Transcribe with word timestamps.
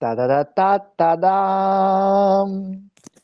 Та-да-да-та-та-дам! 0.00 1.30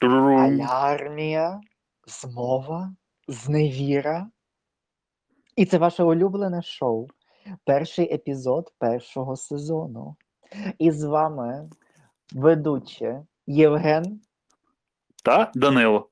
Алярмія, 0.01 1.61
змова, 2.07 2.95
зневіра. 3.29 4.31
І 5.57 5.67
це 5.67 5.79
ваше 5.79 6.03
улюблене 6.03 6.63
шоу. 6.63 7.09
Перший 7.65 8.15
епізод 8.15 8.73
першого 8.79 9.37
сезону. 9.37 10.17
І 10.79 10.91
з 10.91 11.05
вами 11.05 11.71
ведучі 12.33 13.21
Євген. 13.47 14.21
Та 15.25 15.53
Данило. 15.55 16.11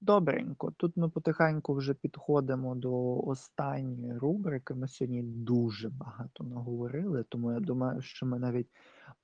Добренько. 0.00 0.70
Тут 0.76 0.96
ми 0.96 1.08
потихеньку 1.08 1.74
вже 1.74 1.94
підходимо 1.94 2.74
до 2.74 3.18
останньої 3.18 4.18
рубрики. 4.18 4.74
Ми 4.74 4.88
сьогодні 4.88 5.22
дуже 5.22 5.88
багато 5.88 6.44
наговорили, 6.44 7.24
тому 7.28 7.52
я 7.52 7.60
думаю, 7.60 8.02
що 8.02 8.26
ми 8.26 8.38
навіть 8.38 8.68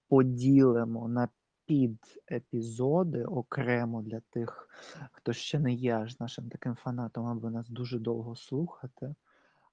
поділимо 0.08 1.08
на 1.08 1.28
підепізоди 1.66 3.24
окремо 3.24 4.02
для 4.02 4.20
тих, 4.20 4.68
хто 5.12 5.32
ще 5.32 5.58
не 5.58 5.72
є 5.72 5.94
аж 5.96 6.20
нашим 6.20 6.48
таким 6.48 6.74
фанатом, 6.74 7.26
аби 7.26 7.50
нас 7.50 7.68
дуже 7.68 7.98
довго 7.98 8.36
слухати. 8.36 9.14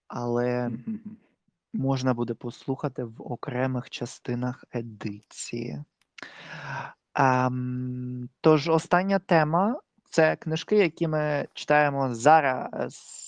Але 0.07 0.71
можна 1.73 2.13
буде 2.13 2.33
послухати 2.33 3.03
в 3.03 3.31
окремих 3.31 3.89
частинах 3.89 4.65
едиції. 4.71 5.83
Ем, 7.15 8.29
тож, 8.41 8.69
остання 8.69 9.19
тема 9.19 9.79
це 10.09 10.35
книжки, 10.35 10.75
які 10.75 11.07
ми 11.07 11.47
читаємо 11.53 12.15
зараз. 12.15 13.25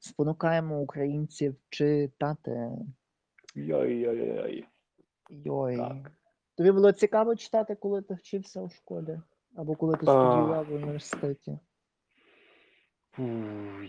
Спонукаємо 0.00 0.80
українців 0.80 1.56
читати. 1.70 2.70
Йой-йой-йой. 3.54 4.64
Йой. 5.28 5.76
Так. 5.76 6.12
Тобі 6.56 6.72
було 6.72 6.92
цікаво 6.92 7.36
читати, 7.36 7.74
коли 7.74 8.02
ти 8.02 8.14
вчився 8.14 8.62
у 8.62 8.68
школі? 8.68 9.20
Або 9.56 9.74
коли 9.74 9.92
ти 9.92 9.98
студіював 9.98 10.66
в 10.66 10.72
університеті? 10.72 11.58
Фу, 13.10 13.22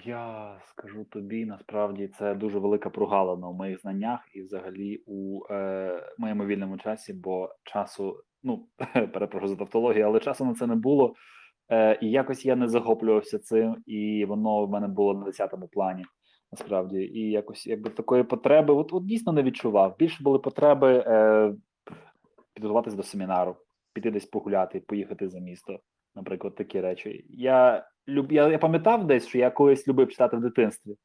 я 0.06 0.56
скажу 0.66 1.04
тобі, 1.04 1.46
насправді 1.46 2.08
це 2.08 2.36
дуже 2.36 2.60
велика 2.60 2.90
прогалина 2.90 3.48
у 3.48 3.54
моїх 3.54 3.82
знаннях 3.82 4.20
і 4.34 4.42
взагалі 4.42 5.04
у 5.06 5.42
е, 5.50 6.14
моєму 6.18 6.46
вільному 6.46 6.78
часі, 6.78 7.14
бо 7.14 7.56
часу, 7.64 8.24
ну 8.44 8.68
перепрошую 9.14 9.50
за 9.50 9.56
тавтологію, 9.56 10.06
але 10.06 10.20
часу 10.20 10.46
на 10.46 10.54
це 10.54 10.68
не 10.68 10.76
було. 10.76 11.14
Е, 11.72 12.00
і 12.02 12.12
якось 12.12 12.46
я 12.46 12.56
не 12.56 12.68
захоплювався 12.68 13.40
цим, 13.40 13.84
і 13.86 14.26
воно 14.26 14.66
в 14.66 14.70
мене 14.70 14.88
було 14.88 15.14
на 15.14 15.26
10-му 15.26 15.68
плані. 15.68 16.06
Насправді, 16.52 16.98
і 16.98 17.32
якось 17.32 17.68
якби 17.68 17.90
такої 17.90 18.24
потреби, 18.24 18.74
от, 18.74 18.94
от 18.94 19.06
дійсно 19.06 19.34
не 19.34 19.44
відчував. 19.44 19.96
Більше 20.00 20.24
були 20.24 20.40
потреби 20.40 21.04
е, 21.08 21.54
підготуватись 22.54 22.94
до 22.94 23.04
семінару, 23.04 23.56
піти 23.94 24.12
десь 24.12 24.26
погуляти, 24.26 24.80
поїхати 24.80 25.30
за 25.30 25.40
місто. 25.40 25.80
Наприклад, 26.16 26.56
такі 26.56 26.82
речі. 26.82 27.26
Я 27.30 27.88
люб... 28.08 28.32
я, 28.32 28.48
я 28.48 28.58
пам'ятав 28.58 29.08
десь, 29.08 29.28
що 29.28 29.38
я 29.38 29.50
колись 29.50 29.88
любив 29.88 30.10
читати 30.10 30.38
в 30.38 30.42
дитинстві. 30.42 30.96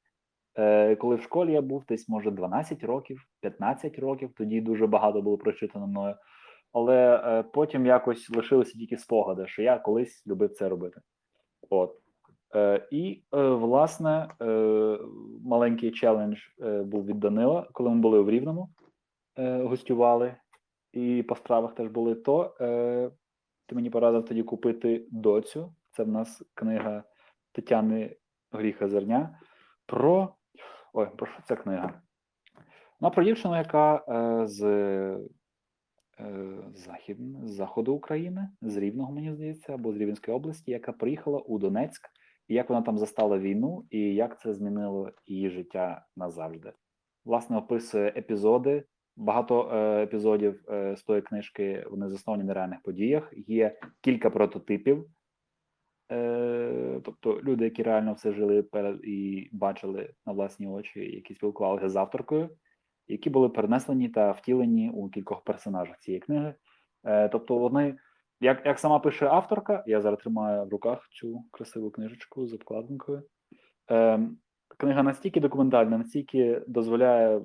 Е, 0.59 0.97
коли 0.97 1.17
в 1.17 1.23
школі 1.23 1.53
я 1.53 1.63
був 1.63 1.85
десь, 1.89 2.09
може, 2.09 2.31
12 2.31 2.85
років, 2.85 3.23
15 3.41 3.99
років, 3.99 4.31
тоді 4.37 4.61
дуже 4.61 4.87
багато 4.87 5.23
було 5.23 5.39
прочитано 5.39 5.87
мною. 5.87 6.15
Але 6.73 7.23
е, 7.25 7.43
потім 7.43 7.87
якось 7.87 8.31
лишилися 8.31 8.79
тільки 8.79 8.97
спогади, 8.97 9.47
що 9.47 9.63
я 9.63 9.79
колись 9.79 10.27
любив 10.27 10.53
це 10.53 10.69
робити. 10.69 11.01
От. 11.71 12.04
Е, 12.55 12.89
і, 12.91 13.23
е, 13.35 13.49
власне, 13.49 14.29
е, 14.43 14.99
маленький 15.45 15.91
челендж 15.91 16.39
був 16.85 17.07
від 17.07 17.21
Данила, 17.21 17.69
коли 17.73 17.91
ми 17.91 17.97
були 17.97 18.21
в 18.21 18.31
Рівному, 18.31 18.69
гостювали, 19.37 20.35
і 20.93 21.23
по 21.23 21.37
справах 21.37 21.75
теж 21.75 21.89
були, 21.89 22.15
то 22.15 22.55
ти 23.67 23.75
мені 23.75 23.91
порадив 23.91 24.25
тоді 24.25 24.43
купити 24.43 25.07
доцю. 25.11 25.75
Це 25.91 26.03
в 26.03 26.09
нас 26.09 26.43
книга 26.55 27.05
Тетяни 27.53 28.17
Гріха 28.53 28.89
Зерня. 28.89 29.39
Про. 29.87 30.35
Ой, 30.93 31.09
про 31.17 31.27
що 31.27 31.43
ця 31.43 31.57
книга? 31.57 32.01
Вона 33.01 33.11
про 33.11 33.25
дівчину, 33.25 33.57
яка 33.57 34.05
з 34.47 34.61
захід, 36.75 37.19
з 37.45 37.51
заходу 37.51 37.95
України, 37.95 38.49
з 38.63 38.77
Рівного, 38.77 39.13
мені 39.13 39.33
здається, 39.33 39.75
або 39.75 39.93
з 39.93 39.97
Рівненської 39.97 40.37
області, 40.37 40.71
яка 40.71 40.93
приїхала 40.93 41.39
у 41.39 41.59
Донецьк, 41.59 42.11
як 42.49 42.69
вона 42.71 42.83
там 42.83 42.99
застала 42.99 43.39
війну, 43.39 43.85
і 43.91 43.99
як 43.99 44.41
це 44.41 44.55
змінило 44.55 45.11
її 45.27 45.51
життя 45.51 46.07
назавжди. 46.17 46.73
Власне, 47.25 47.57
описує 47.57 48.13
епізоди. 48.17 48.85
Багато 49.17 49.71
е, 49.73 50.03
епізодів 50.03 50.65
е, 50.71 50.97
з 50.97 51.03
тої 51.03 51.23
книжки 51.23 51.87
вони 51.91 52.09
засновані 52.09 52.45
на 52.45 52.55
реальних 52.55 52.83
подіях. 52.83 53.33
Є 53.37 53.79
кілька 54.01 54.31
прототипів, 54.31 55.07
е, 56.13 57.01
тобто 57.05 57.41
люди, 57.43 57.65
які 57.65 57.83
реально 57.83 58.13
все 58.13 58.33
жили 58.33 58.65
і 59.05 59.49
бачили 59.53 60.15
на 60.27 60.33
власні 60.33 60.67
очі, 60.67 61.01
які 61.01 61.35
спілкувалися 61.35 61.89
з 61.89 61.97
авторкою, 61.97 62.51
які 63.07 63.31
були 63.31 63.49
перенесені 63.49 64.09
та 64.09 64.31
втілені 64.31 64.91
у 64.91 65.09
кількох 65.09 65.45
персонажах 65.45 65.99
цієї 65.99 66.21
книги. 66.21 66.55
Е, 67.05 67.29
тобто, 67.29 67.59
вони, 67.59 67.97
як, 68.41 68.67
як 68.67 68.79
сама 68.79 68.99
пише 68.99 69.27
авторка, 69.27 69.85
я 69.87 70.01
зараз 70.01 70.19
тримаю 70.19 70.65
в 70.65 70.69
руках 70.69 71.09
цю 71.09 71.45
красиву 71.51 71.91
книжечку 71.91 72.47
з 72.47 72.53
обкладинкою. 72.53 73.23
Е, 73.91 74.21
книга 74.79 75.03
настільки 75.03 75.41
документальна, 75.41 75.99
настільки 75.99 76.63
дозволяє 76.67 77.41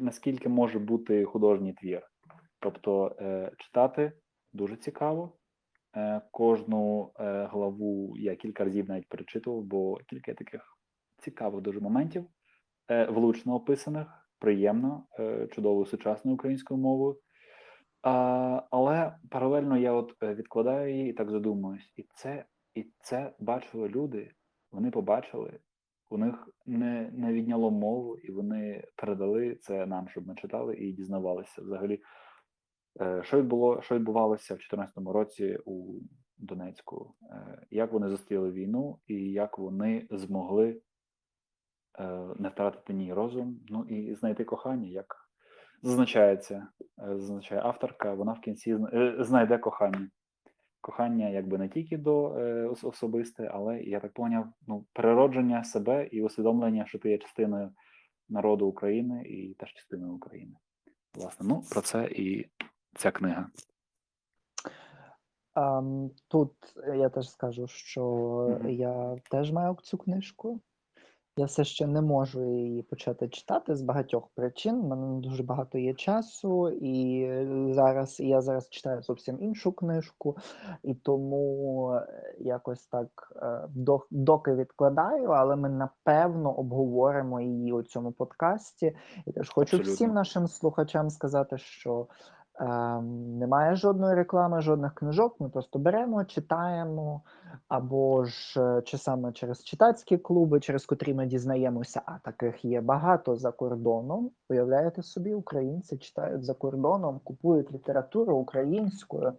наскільки, 0.00 0.48
може 0.48 0.78
бути 0.78 1.24
художній 1.24 1.72
твір. 1.72 2.02
Тобто 2.60 3.16
е, 3.20 3.50
читати 3.58 4.12
дуже 4.52 4.76
цікаво. 4.76 5.36
Е, 5.96 6.20
кожну 6.30 7.12
е, 7.20 7.48
главу 7.52 8.14
я 8.18 8.36
кілька 8.36 8.64
разів 8.64 8.88
навіть 8.88 9.08
перечитував, 9.08 9.62
бо 9.62 9.96
кілька 9.96 10.34
таких 10.34 10.78
цікавих 11.18 11.62
дуже 11.62 11.80
моментів, 11.80 12.26
е, 12.90 13.04
влучно 13.04 13.54
описаних, 13.54 14.06
приємно, 14.38 15.06
е, 15.18 15.48
чудовою 15.52 15.86
сучасною 15.86 16.34
українською 16.34 16.80
мовою. 16.80 17.18
Але 18.04 19.16
паралельно 19.30 19.76
я 19.76 19.92
от 19.92 20.14
е, 20.22 20.34
відкладаю 20.34 20.94
її 20.94 21.10
і 21.10 21.12
так 21.12 21.30
задумуюсь. 21.30 21.92
І 21.96 22.06
це, 22.14 22.44
і 22.74 22.86
це 23.00 23.32
бачили 23.38 23.88
люди, 23.88 24.32
вони 24.72 24.90
побачили, 24.90 25.58
у 26.10 26.18
них 26.18 26.48
не, 26.66 27.10
не 27.12 27.32
відняло 27.32 27.70
мову, 27.70 28.16
і 28.16 28.32
вони 28.32 28.84
передали 28.96 29.54
це 29.54 29.86
нам, 29.86 30.08
щоб 30.08 30.26
ми 30.26 30.34
читали 30.34 30.76
і 30.76 30.92
дізнавалися 30.92 31.62
взагалі, 31.62 32.02
е, 33.00 33.22
що 33.24 33.38
відбуло, 33.38 33.82
що 33.82 33.94
відбувалося 33.94 34.54
в 34.54 34.58
2014 34.58 35.12
році 35.12 35.58
у 35.64 36.00
Донецьку, 36.36 37.14
е, 37.22 37.66
як 37.70 37.92
вони 37.92 38.08
зустріли 38.08 38.50
війну, 38.50 38.98
і 39.06 39.14
як 39.14 39.58
вони 39.58 40.06
змогли 40.10 40.80
не 42.36 42.48
втратити 42.48 42.92
ні 42.92 43.12
розум, 43.12 43.60
ну 43.68 43.84
і 43.84 44.14
знайти 44.14 44.44
кохання, 44.44 44.88
як 44.88 45.23
зазначається, 45.84 46.66
е, 46.98 47.18
зазначає 47.18 47.60
авторка, 47.60 48.14
вона 48.14 48.32
в 48.32 48.40
кінці 48.40 48.76
е, 48.92 49.16
знайде 49.18 49.58
кохання. 49.58 50.10
Кохання 50.80 51.28
якби 51.28 51.58
не 51.58 51.68
тільки 51.68 51.96
до 51.96 52.38
е, 52.38 52.66
особисте, 52.82 53.50
але 53.54 53.80
я 53.80 54.00
так 54.00 54.12
поняв, 54.12 54.46
ну, 54.66 54.86
переродження 54.92 55.64
себе 55.64 56.06
і 56.06 56.22
усвідомлення, 56.22 56.86
що 56.86 56.98
ти 56.98 57.10
є 57.10 57.18
частиною 57.18 57.70
народу 58.28 58.66
України 58.66 59.22
і 59.24 59.54
теж 59.54 59.72
частиною 59.72 60.14
України. 60.14 60.56
Власне, 61.14 61.46
ну 61.48 61.62
про 61.70 61.80
це 61.80 62.04
і 62.04 62.46
ця 62.96 63.10
книга. 63.10 63.48
Ам, 65.54 66.10
тут 66.28 66.52
я 66.94 67.08
теж 67.08 67.30
скажу, 67.30 67.66
що 67.66 68.04
Мгм. 68.60 68.70
я 68.70 69.16
теж 69.30 69.52
маю 69.52 69.76
цю 69.82 69.98
книжку. 69.98 70.60
Я 71.36 71.44
все 71.46 71.64
ще 71.64 71.86
не 71.86 72.00
можу 72.02 72.44
її 72.44 72.82
почати 72.82 73.28
читати 73.28 73.76
з 73.76 73.82
багатьох 73.82 74.28
причин. 74.34 74.76
У 74.76 74.88
мене 74.88 75.06
не 75.06 75.20
дуже 75.20 75.42
багато 75.42 75.78
є 75.78 75.94
часу, 75.94 76.68
і 76.70 77.28
зараз 77.74 78.20
і 78.20 78.28
я 78.28 78.40
зараз 78.40 78.68
читаю 78.68 79.02
зовсім 79.02 79.42
іншу 79.42 79.72
книжку, 79.72 80.36
і 80.82 80.94
тому 80.94 81.90
е, 81.92 82.34
якось 82.38 82.86
так 82.86 83.32
е, 83.36 83.68
до- 83.74 84.06
доки 84.10 84.54
відкладаю, 84.54 85.28
але 85.28 85.56
ми 85.56 85.68
напевно 85.68 86.52
обговоримо 86.52 87.40
її 87.40 87.72
у 87.72 87.82
цьому 87.82 88.12
подкасті. 88.12 88.96
І 89.26 89.32
теж 89.32 89.50
хочу 89.50 89.76
Абсолютно. 89.76 89.92
всім 89.92 90.12
нашим 90.12 90.48
слухачам 90.48 91.10
сказати, 91.10 91.58
що 91.58 92.06
немає 93.38 93.76
жодної 93.76 94.14
реклами, 94.14 94.60
жодних 94.60 94.94
книжок. 94.94 95.36
Ми 95.40 95.48
просто 95.48 95.78
беремо, 95.78 96.24
читаємо, 96.24 97.20
або 97.68 98.24
ж 98.24 98.60
е, 98.60 98.82
чи 98.82 98.98
саме 98.98 99.32
через 99.32 99.64
читацькі 99.64 100.18
клуби, 100.18 100.60
через 100.60 100.86
котрі 100.86 101.14
ми 101.14 101.26
дізнаємося, 101.26 102.02
а 102.06 102.18
таких 102.18 102.64
є 102.64 102.80
багато 102.80 103.36
за 103.36 103.52
кордоном. 103.52 104.30
Уявляєте 104.48 105.02
собі, 105.02 105.34
українці 105.34 105.96
читають 105.96 106.44
за 106.44 106.54
кордоном, 106.54 107.20
купують 107.24 107.72
літературу 107.72 108.36
українською, 108.36 109.32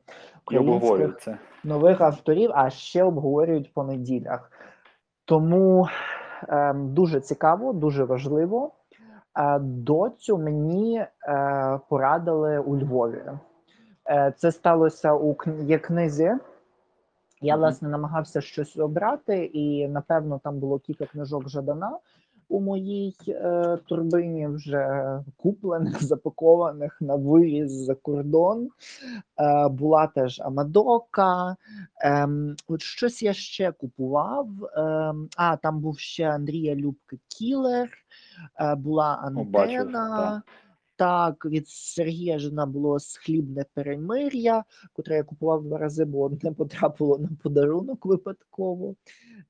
українських 0.45 1.19
це. 1.19 1.37
нових 1.63 2.01
авторів, 2.01 2.51
а 2.53 2.69
ще 2.69 3.03
обговорюють 3.03 3.73
по 3.73 3.83
неділях. 3.83 4.51
Тому 5.25 5.87
ем, 6.47 6.93
дуже 6.93 7.21
цікаво, 7.21 7.73
дуже 7.73 8.03
важливо. 8.03 8.71
Е, 9.37 9.59
доцю 9.59 10.37
мені 10.37 10.97
е, 10.97 11.79
порадили 11.89 12.59
у 12.59 12.77
Львові. 12.77 13.23
Е, 14.09 14.33
це 14.37 14.51
сталося 14.51 15.13
у 15.13 15.37
є 15.61 15.79
книзі. 15.79 16.31
Я, 17.41 17.55
власне, 17.55 17.89
намагався 17.89 18.41
щось 18.41 18.77
обрати, 18.77 19.45
і 19.45 19.87
напевно 19.87 20.39
там 20.43 20.59
було 20.59 20.79
кілька 20.79 21.05
книжок 21.05 21.49
Жадана 21.49 21.99
у 22.49 22.61
моїй 22.61 23.15
е, 23.27 23.77
турбині, 23.85 24.47
вже 24.47 25.19
куплених, 25.37 26.03
запакованих 26.03 26.97
на 27.01 27.15
виріз 27.15 27.71
за 27.71 27.95
кордон. 27.95 28.69
Е, 29.39 29.69
була 29.69 30.07
теж 30.07 30.39
Амадока. 30.39 31.55
Е, 32.03 32.27
от 32.67 32.81
щось 32.81 33.23
я 33.23 33.33
ще 33.33 33.71
купував. 33.71 34.47
Е, 34.63 34.79
а, 35.37 35.57
там 35.57 35.79
був 35.79 35.99
ще 35.99 36.29
Андрія 36.29 36.75
Любки 36.75 37.19
Кілер, 37.27 37.89
е, 38.59 38.75
була 38.75 39.31
О, 39.35 39.43
бачу, 39.43 39.73
Антена. 39.73 40.43
Так, 40.97 41.45
від 41.45 41.67
Сергія 41.67 42.39
Жена 42.39 42.65
було 42.65 42.99
схлібне 42.99 43.65
перемир'я, 43.73 44.63
котре 44.93 45.15
я 45.15 45.23
купував 45.23 45.63
два 45.63 45.77
рази, 45.77 46.05
бо 46.05 46.31
не 46.43 46.51
потрапило 46.51 47.17
на 47.17 47.29
подарунок 47.43 48.05
випадково. 48.05 48.95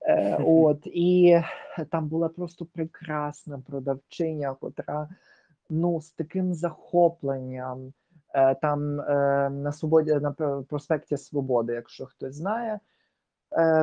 Е, 0.01 0.37
от, 0.45 0.87
і 0.87 1.41
там 1.91 2.07
була 2.07 2.29
просто 2.29 2.65
прекрасна 2.65 3.59
продавчиня, 3.67 4.53
котра 4.53 5.09
ну, 5.69 6.01
з 6.01 6.11
таким 6.11 6.53
захопленням. 6.53 7.93
Е, 8.33 8.55
там 8.55 8.99
е, 9.01 9.49
на 9.49 9.71
свободі 9.71 10.13
на 10.13 10.31
проспекті 10.69 11.17
Свободи, 11.17 11.73
якщо 11.73 12.05
хтось 12.05 12.35
знає, 12.35 12.73
е, 12.73 12.79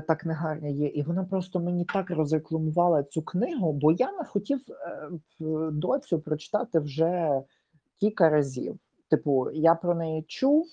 та 0.08 0.16
книгарня 0.20 0.68
є. 0.68 0.86
І 0.88 1.02
вона 1.02 1.24
просто 1.24 1.60
мені 1.60 1.84
так 1.84 2.10
розрекламувала 2.10 3.02
цю 3.02 3.22
книгу, 3.22 3.72
бо 3.72 3.92
я 3.92 4.12
не 4.12 4.24
хотів 4.24 4.60
е, 4.70 5.08
доцю 5.72 6.18
прочитати 6.20 6.78
вже 6.78 7.42
кілька 8.00 8.28
разів. 8.30 8.76
Типу, 9.10 9.50
я 9.50 9.74
про 9.74 9.94
неї 9.94 10.22
чув. 10.28 10.66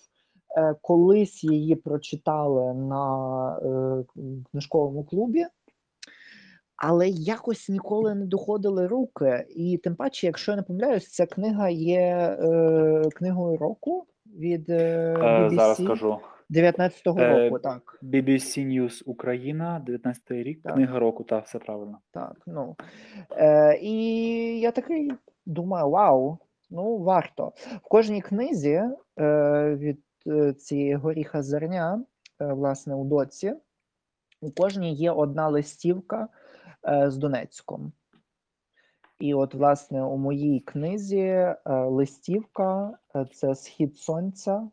е, 0.57 0.75
Колись 0.81 1.43
її 1.43 1.75
прочитали 1.75 2.73
на 2.73 3.57
е, 3.57 4.03
книжковому 4.51 5.03
клубі, 5.03 5.45
але 6.75 7.09
якось 7.09 7.69
ніколи 7.69 8.15
не 8.15 8.25
доходили 8.25 8.87
руки. 8.87 9.45
І 9.49 9.77
тим 9.77 9.95
паче, 9.95 10.27
якщо 10.27 10.51
я 10.51 10.55
не 10.55 10.63
помиляюсь, 10.63 11.07
ця 11.11 11.25
книга 11.25 11.69
є 11.69 11.99
е, 12.39 13.03
книгою 13.15 13.57
року 13.57 14.05
від 14.37 14.69
е, 14.69 15.15
Е, 15.19 15.47
BBC 15.49 15.55
зараз 15.55 15.77
скажу. 15.77 16.17
19-го 16.49 17.19
Е, 17.19 17.43
року. 17.49 17.59
Так, 17.59 17.99
BBC 18.03 18.65
News 18.67 19.03
Україна, 19.05 19.79
19 19.85 20.31
рік, 20.31 20.61
Так. 20.63 20.73
книга 20.73 20.99
року, 20.99 21.23
так, 21.23 21.45
все 21.45 21.59
правильно. 21.59 21.99
так. 22.11 22.35
Ну 22.47 22.75
е, 23.31 23.77
і 23.81 23.93
я 24.59 24.71
такий 24.71 25.11
думаю: 25.45 25.89
вау, 25.89 26.37
ну 26.69 26.97
варто. 26.97 27.53
В 27.85 27.87
кожній 27.89 28.21
книзі 28.21 28.81
е, 29.19 29.75
від 29.75 29.99
е, 30.27 30.53
цієї 30.53 30.95
горіха 30.95 31.43
зерня, 31.43 32.03
е, 32.41 32.53
власне, 32.53 32.95
у 32.95 33.03
доці, 33.05 33.53
у 34.41 34.51
кожній 34.51 34.93
є 34.93 35.11
одна 35.11 35.47
листівка 35.47 36.27
е, 36.87 37.11
з 37.11 37.17
Донецьком. 37.17 37.91
І 39.19 39.33
от, 39.33 39.53
власне, 39.53 40.03
у 40.03 40.17
моїй 40.17 40.59
книзі 40.59 41.19
е, 41.19 41.55
листівка 41.65 42.97
е, 43.15 43.25
це 43.33 43.55
Схід 43.55 43.97
Сонця, 43.97 44.69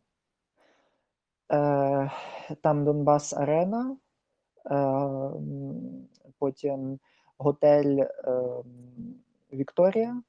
там 2.61 2.85
Донбас 2.85 3.33
Арена, 3.33 3.97
е, 4.65 5.31
потім 6.39 6.99
готель 7.37 7.99
е, 7.99 8.07
Вікторія. 9.53 10.21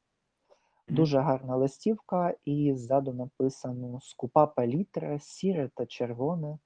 Дуже 0.89 1.19
гарна 1.19 1.57
листівка, 1.57 2.35
і 2.45 2.75
ззаду 2.75 3.13
написано 3.13 4.01
Скупа 4.03 4.47
палітра, 4.47 5.19
сіре 5.19 5.71
та 5.75 5.87
червоне. 5.87 6.59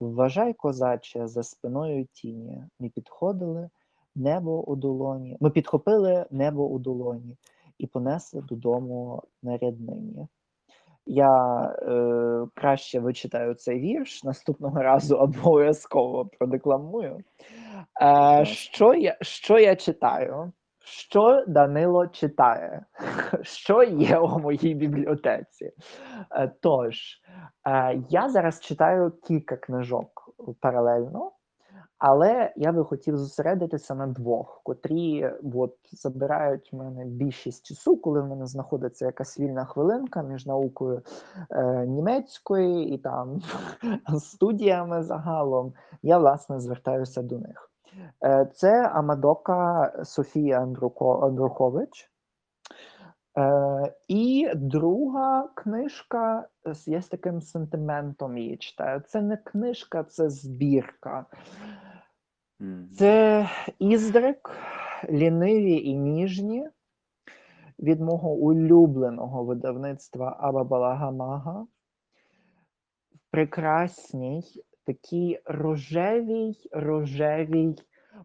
Вважай, 0.00 0.54
козаче, 0.54 1.26
за 1.26 1.42
спиною 1.42 2.06
тіні. 2.12 2.64
Ми 2.80 2.88
підходили 2.88 3.70
небо 4.14 4.64
у 4.70 4.76
долоні. 4.76 5.36
Ми 5.40 5.50
підхопили 5.50 6.26
небо 6.30 6.68
у 6.68 6.78
долоні 6.78 7.36
і 7.78 7.86
понесли 7.86 8.42
додому 8.42 9.22
на 9.42 9.58
ряднині. 9.58 10.28
Я 11.10 11.62
е, 11.64 12.46
краще 12.54 13.00
вичитаю 13.00 13.54
цей 13.54 13.80
вірш 13.80 14.24
наступного 14.24 14.82
разу 14.82 15.16
обов'язково 15.18 16.26
продекламую. 16.38 17.18
Е, 18.02 18.44
що, 18.44 18.94
я, 18.94 19.16
що 19.20 19.58
я 19.58 19.76
читаю? 19.76 20.52
Що 20.84 21.44
Данило 21.46 22.06
читає? 22.06 22.84
Що 23.42 23.82
є 23.82 24.18
у 24.18 24.38
моїй 24.38 24.74
бібліотеці? 24.74 25.72
Е, 26.30 26.52
Тож, 26.60 27.20
е, 27.68 28.02
я 28.08 28.28
зараз 28.28 28.60
читаю 28.60 29.12
кілька 29.24 29.56
книжок 29.56 30.34
паралельно, 30.60 31.32
але 31.98 32.52
я 32.56 32.72
би 32.72 32.84
хотів 32.84 33.16
зосередитися 33.16 33.94
на 33.94 34.06
двох, 34.06 34.60
котрі 34.64 35.30
от, 35.54 35.76
забирають 35.92 36.72
в 36.72 36.76
мене 36.76 37.04
більшість 37.04 37.66
часу, 37.66 37.96
коли 37.96 38.20
в 38.20 38.26
мене 38.26 38.46
знаходиться 38.46 39.06
якась 39.06 39.40
вільна 39.40 39.64
хвилинка 39.64 40.22
між 40.22 40.46
наукою 40.46 41.02
е, 41.50 41.86
німецької 41.86 42.88
і 42.94 42.98
там 42.98 43.40
студіями 44.18 45.02
загалом. 45.02 45.72
Я 46.02 46.18
власне 46.18 46.60
звертаюся 46.60 47.22
до 47.22 47.38
них. 47.38 47.70
Е, 48.24 48.46
Це 48.54 48.88
Амадока 48.88 49.92
Софія 50.04 50.60
Андруко, 50.60 51.20
Андрухович. 51.20 52.10
Е, 53.38 53.92
і 54.08 54.50
друга 54.54 55.48
книжка 55.54 56.48
з- 56.66 57.00
з 57.02 57.08
таким 57.08 57.40
сентиментом 57.40 58.38
її 58.38 58.56
читаю. 58.56 59.02
Це 59.06 59.22
не 59.22 59.36
книжка, 59.36 60.04
це 60.04 60.30
збірка. 60.30 61.26
Це 62.98 63.48
Іздрик, 63.78 64.50
ліниві 65.10 65.76
і 65.76 65.94
ніжні 65.94 66.68
від 67.78 68.00
мого 68.00 68.30
улюбленого 68.30 69.44
видавництва 69.44 70.36
Абабалагамага. 70.40 71.66
В 73.14 73.30
прекрасній, 73.30 74.42
такій 74.86 75.40
рожевій, 75.44 76.68
рожевій 76.72 77.74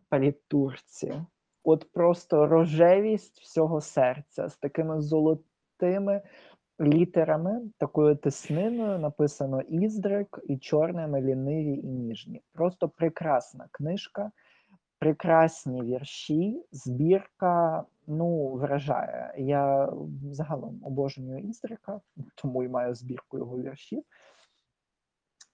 палітурці. 0.09 1.13
От 1.63 1.91
просто 1.91 2.47
рожевість 2.47 3.39
всього 3.39 3.81
серця 3.81 4.50
з 4.50 4.57
такими 4.57 5.01
золотими 5.01 6.21
літерами, 6.81 7.62
такою 7.78 8.16
тисниною 8.16 9.00
написано 9.00 9.62
Іздрик 9.62 10.40
і 10.44 10.57
чорними 10.57 11.21
ліниві 11.21 11.74
і 11.74 11.88
ніжні. 11.88 12.42
Просто 12.54 12.90
прекрасна 12.90 13.68
книжка, 13.71 14.31
прекрасні 15.00 15.81
вірші, 15.81 16.66
збірка. 16.71 17.83
Ну, 18.07 18.47
вражає. 18.47 19.33
Я 19.38 19.94
загалом 20.31 20.80
обожнюю 20.83 21.40
Іздрика, 21.40 22.02
тому 22.36 22.64
і 22.64 22.68
маю 22.68 22.95
збірку 22.95 23.38
його 23.38 23.57
віршів. 23.57 24.04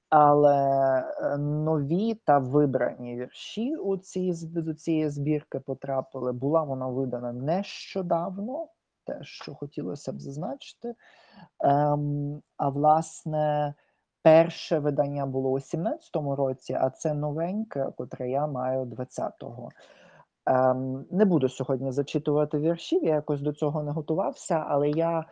Але 0.10 0.58
е, 1.22 1.38
нові 1.38 2.14
та 2.14 2.40
вибрані 2.40 3.16
вірші 3.16 3.76
у 3.76 3.98
ці, 3.98 4.34
до 4.44 4.74
цієї 4.74 5.10
збірки 5.10 5.60
потрапили. 5.60 6.32
Була 6.32 6.64
вона 6.64 6.88
видана 6.88 7.34
нещодавно, 7.34 8.68
те, 9.06 9.20
що 9.22 9.56
хотілося 9.56 10.12
б 10.12 10.20
зазначити. 10.20 10.96
Ем, 11.60 12.42
а 12.58 12.70
власне, 12.70 13.74
перше 14.24 14.80
видання 14.80 15.26
було 15.26 15.50
у 15.50 15.60
17-му 15.60 16.36
році, 16.36 16.78
а 16.82 16.90
це 16.90 17.14
новеньке, 17.14 17.88
котре 17.98 18.30
я 18.30 18.48
маю 18.48 18.86
20-го. 18.86 19.70
Ем, 20.46 21.06
не 21.12 21.26
буду 21.26 21.50
сьогодні 21.50 21.92
зачитувати 21.92 22.60
віршів, 22.60 23.04
я 23.04 23.14
якось 23.14 23.42
до 23.42 23.54
цього 23.54 23.84
не 23.84 23.92
готувався, 23.92 24.66
але 24.68 24.90
я 24.90 25.26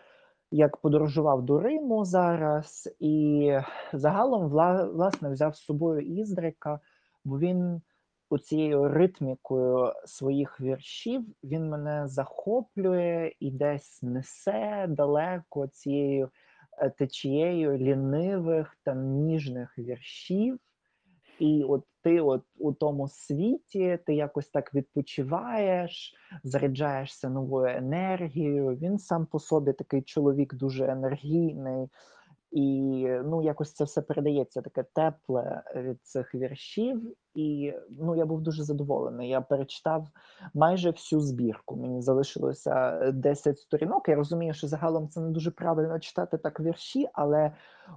як 0.51 0.77
подорожував 0.77 1.41
до 1.41 1.59
Риму 1.59 2.05
зараз, 2.05 2.95
і 2.99 3.53
загалом 3.93 4.49
вла, 4.49 4.83
власне 4.85 5.29
взяв 5.29 5.55
з 5.55 5.59
собою 5.59 6.01
Іздрика, 6.01 6.79
бо 7.25 7.39
він 7.39 7.81
оцією 8.29 8.87
ритмікою 8.87 9.93
своїх 10.05 10.61
віршів 10.61 11.25
він 11.43 11.69
мене 11.69 12.07
захоплює 12.07 13.31
і 13.39 13.51
десь 13.51 14.03
несе 14.03 14.85
далеко 14.89 15.67
цією 15.67 16.29
е, 16.77 16.89
течією 16.89 17.77
лінивих 17.77 18.77
та 18.83 18.95
ніжних 18.95 19.77
віршів. 19.77 20.59
І 21.39 21.63
от 21.63 21.83
ти, 22.01 22.21
от 22.21 22.43
у 22.59 22.73
тому 22.73 23.07
світі, 23.07 23.99
ти 24.05 24.15
якось 24.15 24.49
так 24.49 24.73
відпочиваєш, 24.73 26.13
заряджаєшся 26.43 27.29
новою 27.29 27.77
енергією. 27.77 28.67
Він 28.67 28.99
сам 28.99 29.25
по 29.25 29.39
собі 29.39 29.73
такий 29.73 30.01
чоловік 30.01 30.53
дуже 30.53 30.85
енергійний, 30.85 31.87
І 32.57 33.07
ну, 33.25 33.41
якось 33.41 33.73
це 33.73 33.83
все 33.83 34.01
передається 34.01 34.61
таке 34.61 34.83
тепле 34.83 35.63
від 35.75 36.05
цих 36.05 36.35
віршів. 36.35 37.15
І 37.35 37.73
ну, 37.89 38.15
я 38.15 38.25
був 38.25 38.41
дуже 38.41 38.63
задоволений. 38.63 39.29
Я 39.29 39.41
перечитав 39.41 40.07
майже 40.53 40.91
всю 40.91 41.21
збірку. 41.21 41.75
Мені 41.75 42.01
залишилося 42.01 42.99
е, 43.01 43.11
10 43.11 43.59
сторінок. 43.59 44.09
Я 44.09 44.15
розумію, 44.15 44.53
що 44.53 44.67
загалом 44.67 45.09
це 45.09 45.21
не 45.21 45.29
дуже 45.29 45.51
правильно 45.51 45.99
читати 45.99 46.37
так 46.37 46.59
вірші, 46.59 47.07
але 47.13 47.51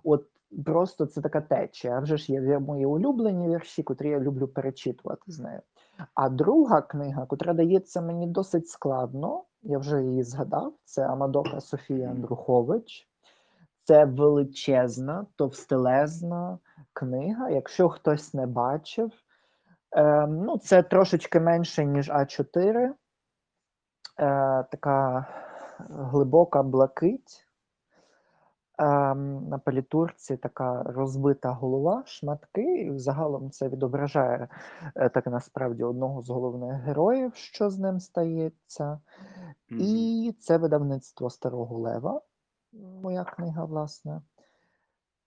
от 0.04 0.26
просто 0.64 1.06
це 1.06 1.20
така 1.20 1.40
течія. 1.40 1.96
А 1.96 2.00
вже 2.00 2.16
ж 2.16 2.32
є 2.32 2.58
мої 2.58 2.86
улюблені 2.86 3.48
вірші, 3.48 3.82
котрі 3.82 4.08
я 4.08 4.20
люблю 4.20 4.48
перечитувати 4.48 5.22
з 5.26 5.38
нею. 5.38 5.60
А 6.14 6.28
друга 6.28 6.80
книга, 6.80 7.26
котра 7.26 7.54
дається 7.54 8.00
мені 8.00 8.26
досить 8.26 8.68
складно, 8.68 9.44
я 9.62 9.78
вже 9.78 10.02
її 10.02 10.22
згадав. 10.22 10.72
Це 10.84 11.06
Амадока 11.06 11.60
Софія 11.60 12.10
Андрухович. 12.10 13.09
Це 13.90 14.04
величезна, 14.04 15.26
товстелезна 15.36 16.58
книга. 16.92 17.50
Якщо 17.50 17.88
хтось 17.88 18.34
не 18.34 18.46
бачив, 18.46 19.12
е, 19.96 20.26
ну 20.26 20.58
це 20.58 20.82
трошечки 20.82 21.40
менше, 21.40 21.84
ніж 21.84 22.10
А4. 22.10 22.76
Е, 22.78 22.92
така 24.70 25.26
глибока 25.88 26.62
блакить. 26.62 27.46
Е, 28.78 29.14
на 29.14 29.58
палітурці 29.64 30.36
така 30.36 30.82
розбита 30.82 31.50
голова, 31.50 32.02
шматки. 32.06 32.82
І 32.82 32.98
загалом 32.98 33.50
це 33.50 33.68
відображає 33.68 34.48
е, 34.96 35.08
так 35.08 35.26
насправді 35.26 35.84
одного 35.84 36.22
з 36.22 36.30
головних 36.30 36.82
героїв, 36.82 37.34
що 37.34 37.70
з 37.70 37.78
ним 37.78 38.00
стається. 38.00 39.00
Мгм. 39.70 39.80
І 39.80 40.34
це 40.40 40.58
видавництво 40.58 41.30
Старого 41.30 41.78
Лева, 41.78 42.20
моя 42.72 43.24
книга, 43.24 43.64
власне. 43.64 44.22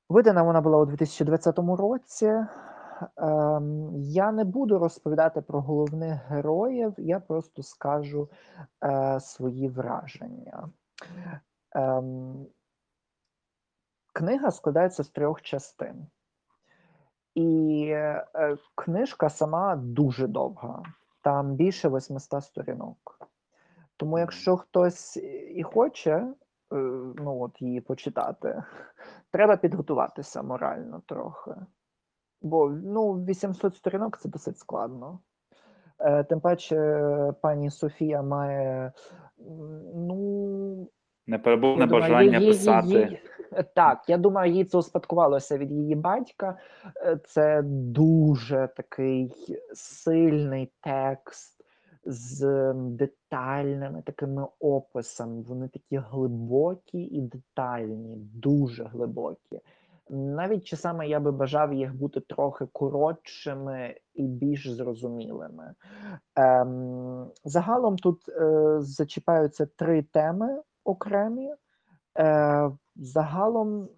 Видана 0.10 0.44
вона 0.44 0.62
була 0.62 0.78
у 0.78 0.86
2020 0.86 1.60
році. 1.60 2.46
Ем, 3.18 3.92
я 3.96 4.32
не 4.32 4.44
буду 4.44 4.80
розповідати 4.80 5.42
про 5.42 5.62
головних 5.62 6.26
героїв, 6.28 6.94
я 6.98 7.20
просто 7.20 7.64
скажу 7.64 8.30
е, 8.84 9.20
свої 9.20 9.70
враження. 9.70 10.70
Ем, 11.72 12.46
книга 14.14 14.52
складається 14.52 15.04
з 15.04 15.10
трьох 15.10 15.42
частин. 15.42 16.08
І 17.36 17.88
е, 17.90 18.26
книжка 18.76 19.30
сама 19.30 19.76
дуже 19.76 20.28
довга, 20.28 20.84
там 21.22 21.56
більше 21.56 21.90
800 21.90 22.44
сторінок. 22.44 23.30
Тому, 23.98 24.20
якщо 24.20 24.58
хтось 24.58 25.18
і 25.56 25.64
хоче 25.64 26.34
ну, 27.18 27.42
от 27.42 27.62
її 27.62 27.82
почитати, 27.82 28.64
треба 29.32 29.58
підготуватися 29.58 30.42
морально 30.42 31.02
трохи. 31.06 31.52
Бо 32.42 32.70
ну, 32.70 33.14
800 33.14 33.76
сторінок 33.76 34.18
це 34.18 34.30
досить 34.30 34.58
складно. 34.58 35.20
Е, 36.00 36.24
Тим 36.24 36.40
паче, 36.40 36.76
е, 36.76 37.34
пані 37.42 37.70
Софія 37.72 38.22
має 38.22 38.92
ну, 39.96 40.90
думаю, 41.86 42.02
бажання 42.02 42.38
її- 42.40 42.52
писати. 42.52 42.88
її- 42.88 43.20
Так, 43.76 44.10
я 44.10 44.18
думаю, 44.18 44.52
їй 44.54 44.66
це 44.66 44.78
успадкувалося 44.78 45.58
від 45.58 45.72
її 45.72 45.96
батька. 45.96 46.58
Е, 47.06 47.18
Це 47.26 47.62
дуже 47.66 48.70
такий 48.76 49.34
сильний 49.74 50.72
текст 50.82 51.53
з 52.06 52.74
детальними 52.74 54.02
такими 54.02 54.48
описами. 54.60 55.42
Вони 55.42 55.68
такі 55.68 55.98
глибокі 55.98 57.00
і 57.00 57.22
детальні, 57.22 58.16
дуже 58.18 58.84
глибокі. 58.84 59.60
Навіть 60.10 60.64
часами 60.64 61.08
я 61.08 61.20
би 61.20 61.32
бажав 61.32 61.74
їх 61.74 61.96
бути 61.96 62.20
трохи 62.20 62.66
коротшими 62.66 63.96
і 64.14 64.28
більш 64.28 64.70
зрозумілими. 64.70 65.74
Ем, 66.36 67.32
загалом 67.44 67.98
тут 67.98 68.30
е, 68.30 68.76
зачіпаються 68.80 69.66
три 69.66 70.04
теми 70.04 70.62
окремі. 70.84 71.54
Е, 72.20 72.72
загалом 72.96 73.90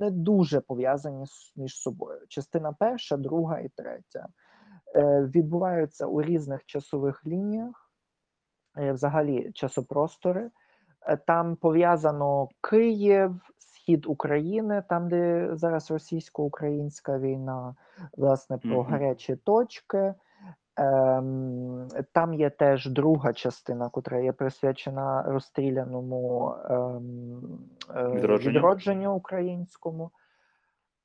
не 0.00 0.10
дуже 0.10 0.60
пов'язані 0.60 1.24
між 1.56 1.76
собою. 1.76 2.20
Частина 2.28 2.72
перша, 2.78 3.16
друга 3.16 3.58
і 3.58 3.68
третя 3.68 4.28
відбуваються 5.34 6.06
у 6.06 6.22
різних 6.22 6.64
часових 6.66 7.26
лініях, 7.26 7.90
е, 8.78 8.92
взагалі 8.92 9.50
часопростори. 9.54 10.50
Е, 11.06 11.16
Там 11.16 11.56
пов'язано 11.56 12.48
Київ, 12.70 13.34
схід 13.58 14.06
України, 14.06 14.82
там, 14.88 15.08
де 15.08 15.50
зараз 15.52 15.90
російсько-українська 15.90 17.18
війна, 17.18 17.74
власне, 18.16 18.58
про 18.58 18.70
Мгм. 18.82 18.92
гарячі 18.92 19.36
точки. 19.36 20.14
Ем, 20.76 21.88
там 22.12 22.34
є 22.34 22.50
теж 22.50 22.86
друга 22.86 23.32
частина, 23.32 23.88
котра 23.88 24.20
є 24.20 24.32
присвячена 24.32 25.22
розстріляному 25.22 26.54
ем, 26.70 27.40
е, 27.96 28.08
Відродженню. 28.08 28.58
відродженню 28.58 29.14
українському. 29.14 30.10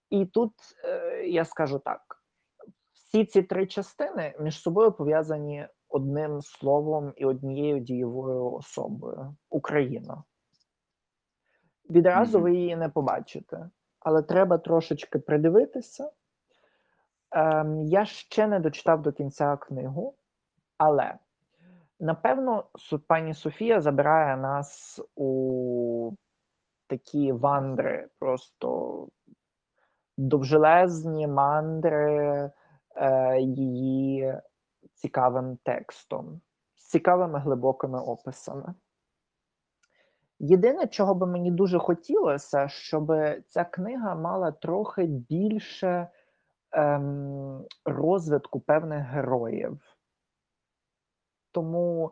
І 0.09 0.25
тут 0.25 0.51
е, 0.85 1.23
я 1.27 1.45
скажу 1.45 1.79
так: 1.79 2.14
всі 3.07 3.25
ці 3.25 3.43
три 3.43 3.67
частини 3.67 4.35
між 4.39 4.61
собою 4.61 4.91
пов'язані 4.91 5.67
одним 5.89 6.41
словом 6.41 7.13
і 7.15 7.25
однією 7.25 7.79
дієвою 7.79 8.51
особою 8.51 9.35
Україна. 9.49 10.23
Відразу 11.89 12.37
Мгм. 12.37 12.43
ви 12.43 12.55
її 12.55 12.75
не 12.75 12.89
побачите, 12.89 13.69
але 13.99 14.21
треба 14.21 14.57
трошечки 14.57 15.19
придивитися. 15.19 16.11
Ем, 17.31 17.81
я 17.81 18.05
ще 18.05 18.47
не 18.47 18.59
дочитав 18.59 19.01
до 19.01 19.11
кінця 19.11 19.57
книгу, 19.57 20.15
але 20.77 21.17
напевно 21.99 22.65
пані 23.07 23.33
Софія 23.33 23.81
забирає 23.81 24.37
нас 24.37 25.01
у 25.15 26.11
такі 26.87 27.31
вандри, 27.31 28.07
просто 28.19 29.07
довжелезні 30.17 31.27
мандри 31.27 32.51
е, 32.95 33.39
її 33.41 34.33
цікавим 34.93 35.57
текстом, 35.63 36.41
з 36.75 36.87
цікавими 36.87 37.39
глибокими 37.39 37.99
описами. 37.99 38.73
Єдине, 40.39 40.87
чого 40.87 41.15
би 41.15 41.27
мені 41.27 41.51
дуже 41.51 41.79
хотілося, 41.79 42.67
щоб 42.67 43.11
ця 43.47 43.63
книга 43.63 44.15
мала 44.15 44.51
трохи 44.51 45.05
більше 45.05 46.07
ем, 46.71 47.65
розвитку 47.85 48.59
певних 48.59 49.03
героїв. 49.03 49.79
Тому 51.51 52.11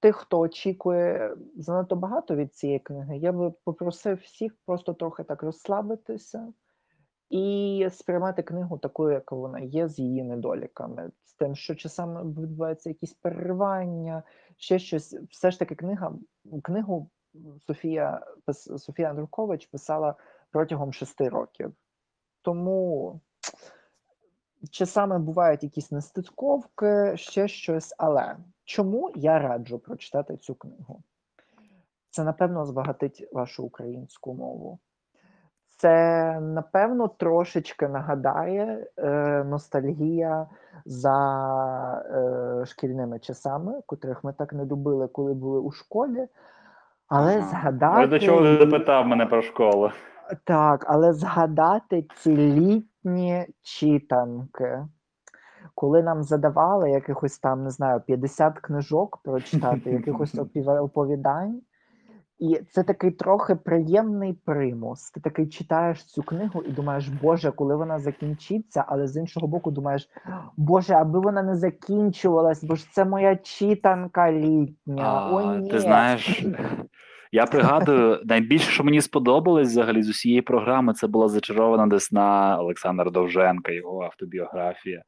тих, 0.00 0.16
хто 0.16 0.38
очікує 0.38 1.36
занадто 1.56 1.96
багато 1.96 2.36
від 2.36 2.54
цієї 2.54 2.78
книги, 2.78 3.18
я 3.18 3.32
би 3.32 3.50
попросив 3.64 4.18
всіх 4.18 4.56
просто 4.66 4.94
трохи 4.94 5.24
так 5.24 5.42
розслабитися 5.42 6.52
і 7.30 7.88
сприймати 7.92 8.42
книгу 8.42 8.78
такою, 8.78 9.14
яка 9.14 9.36
вона 9.36 9.60
є, 9.60 9.88
з 9.88 9.98
її 9.98 10.22
недоліками, 10.22 11.10
з 11.24 11.34
тим, 11.34 11.54
що 11.54 11.74
часами 11.74 12.22
відбуваються 12.22 12.88
якісь 12.88 13.12
переривання, 13.12 14.22
ще 14.56 14.78
щось. 14.78 15.14
Все 15.30 15.50
ж 15.50 15.58
таки, 15.58 15.74
книга 15.74 16.12
книгу 16.62 17.10
Софія 17.66 18.26
Софія 18.78 19.10
Андрухович 19.10 19.66
писала 19.66 20.14
протягом 20.50 20.92
шести 20.92 21.28
років. 21.28 21.72
Тому 22.42 23.20
часами 24.70 25.18
бувають 25.18 25.62
якісь 25.62 25.90
нестиковки, 25.90 27.16
ще 27.16 27.48
щось. 27.48 27.94
Але 27.98 28.36
чому 28.64 29.12
я 29.14 29.38
раджу 29.38 29.78
прочитати 29.78 30.36
цю 30.36 30.54
книгу? 30.54 31.02
Це, 32.10 32.24
напевно, 32.24 32.66
збагатить 32.66 33.28
вашу 33.32 33.64
українську 33.64 34.34
мову. 34.34 34.78
Це, 35.80 36.40
напевно, 36.40 37.08
трошечки 37.08 37.88
нагадає 37.88 38.86
е, 38.96 39.44
ностальгія 39.44 40.46
за 40.84 41.14
е, 41.94 42.66
шкільними 42.66 43.18
часами, 43.18 43.80
котрих 43.86 44.24
ми 44.24 44.32
так 44.32 44.52
не 44.52 44.64
любили, 44.64 45.08
коли 45.08 45.34
були 45.34 45.60
у 45.60 45.70
школі. 45.70 46.26
Але 47.08 47.38
Ага. 47.38 47.48
згадати 47.50 48.00
Я 48.00 48.06
до 48.06 48.18
чого 48.18 48.40
не 48.40 48.56
запитав 48.56 49.06
мене 49.06 49.26
про 49.26 49.42
школу. 49.42 49.90
так, 50.44 50.84
але 50.88 51.12
згадати 51.12 52.06
ці 52.16 52.36
літні 52.36 53.46
читанки, 53.62 54.86
коли 55.74 56.02
нам 56.02 56.22
задавали 56.22 56.90
якихось 56.90 57.38
там, 57.38 57.64
не 57.64 57.70
знаю, 57.70 58.00
50 58.00 58.58
книжок 58.58 59.18
прочитати, 59.24 59.90
якихось 59.90 60.34
оповідань. 60.66 61.60
І 62.40 62.60
це 62.70 62.82
такий 62.82 63.10
трохи 63.10 63.54
приємний 63.54 64.32
примус. 64.32 65.10
Ти 65.10 65.20
такий 65.20 65.46
читаєш 65.46 66.04
цю 66.04 66.22
книгу 66.22 66.62
і 66.62 66.72
думаєш, 66.72 67.08
Боже, 67.08 67.52
коли 67.52 67.76
вона 67.76 67.98
закінчиться, 67.98 68.84
але 68.88 69.06
з 69.06 69.16
іншого 69.16 69.46
боку 69.46 69.70
думаєш, 69.70 70.08
Боже, 70.56 70.94
аби 70.94 71.20
вона 71.20 71.42
не 71.42 71.56
закінчувалась, 71.56 72.64
бо 72.64 72.74
ж 72.74 72.86
це 72.92 73.04
моя 73.04 73.36
читанка 73.36 74.32
літня. 74.32 75.30
О, 75.32 75.56
ні. 75.56 75.70
ти 75.70 75.78
знаєш, 75.80 76.44
Я 77.32 77.46
пригадую, 77.46 78.20
найбільше, 78.24 78.70
що 78.70 78.84
мені 78.84 79.00
сподобалось 79.00 79.68
взагалі 79.68 80.02
з 80.02 80.08
усієї 80.08 80.42
програми, 80.42 80.92
це 80.92 81.06
була 81.06 81.28
зачарована 81.28 81.86
десна 81.86 82.56
Олександра 82.60 83.10
Довженка, 83.10 83.72
його 83.72 84.02
автобіографія. 84.02 85.02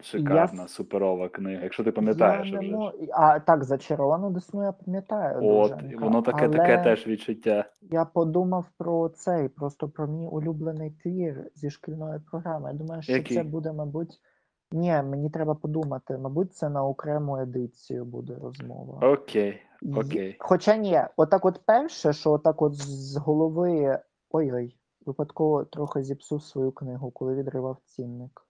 Шикарна, 0.00 0.62
Я... 0.62 0.68
суперова 0.68 1.28
книга. 1.28 1.62
Якщо 1.62 1.84
ти 1.84 1.92
пам'ятаєш, 1.92 2.50
я 2.50 2.58
вже. 2.58 2.70
мож... 2.70 2.92
а 3.12 3.40
так, 3.40 3.64
зачаровану 3.64 4.30
десну 4.30 4.62
я 4.62 4.72
пам'ятаю. 4.72 5.38
От, 5.42 5.70
Довженка, 5.70 6.04
воно 6.04 6.22
таке, 6.22 6.44
але 6.44 6.56
таке 6.56 6.82
теж 6.82 7.06
відчуття. 7.06 7.64
Я 7.82 8.04
подумав 8.04 8.66
про 8.78 9.08
цей, 9.08 9.48
просто 9.48 9.88
про 9.88 10.06
мій 10.06 10.26
улюблений 10.26 10.90
твір 10.90 11.50
зі 11.54 11.70
шкільної 11.70 12.20
програми. 12.30 12.70
Я 12.72 12.78
думаю, 12.78 13.02
що 13.02 13.12
Який? 13.12 13.36
це 13.36 13.42
буде, 13.42 13.72
мабуть. 13.72 14.20
Ні, 14.72 15.02
мені 15.04 15.30
треба 15.30 15.54
подумати. 15.54 16.18
Мабуть, 16.18 16.54
це 16.54 16.68
на 16.68 16.84
окрему 16.84 17.36
едицію 17.36 18.04
буде 18.04 18.34
розмова. 18.42 19.12
Окей, 19.12 19.60
окей. 19.96 20.36
Хоча 20.38 20.76
ні, 20.76 21.00
отак, 21.16 21.44
от 21.44 21.60
перше, 21.66 22.12
що 22.12 22.32
отак 22.32 22.62
от 22.62 22.74
з 22.74 23.16
голови. 23.16 23.98
Ой-ой, 24.30 24.76
випадково 25.06 25.64
трохи 25.64 26.02
зіпсув 26.02 26.42
свою 26.42 26.72
книгу, 26.72 27.10
коли 27.10 27.34
відривав 27.34 27.78
цінник. 27.84 28.45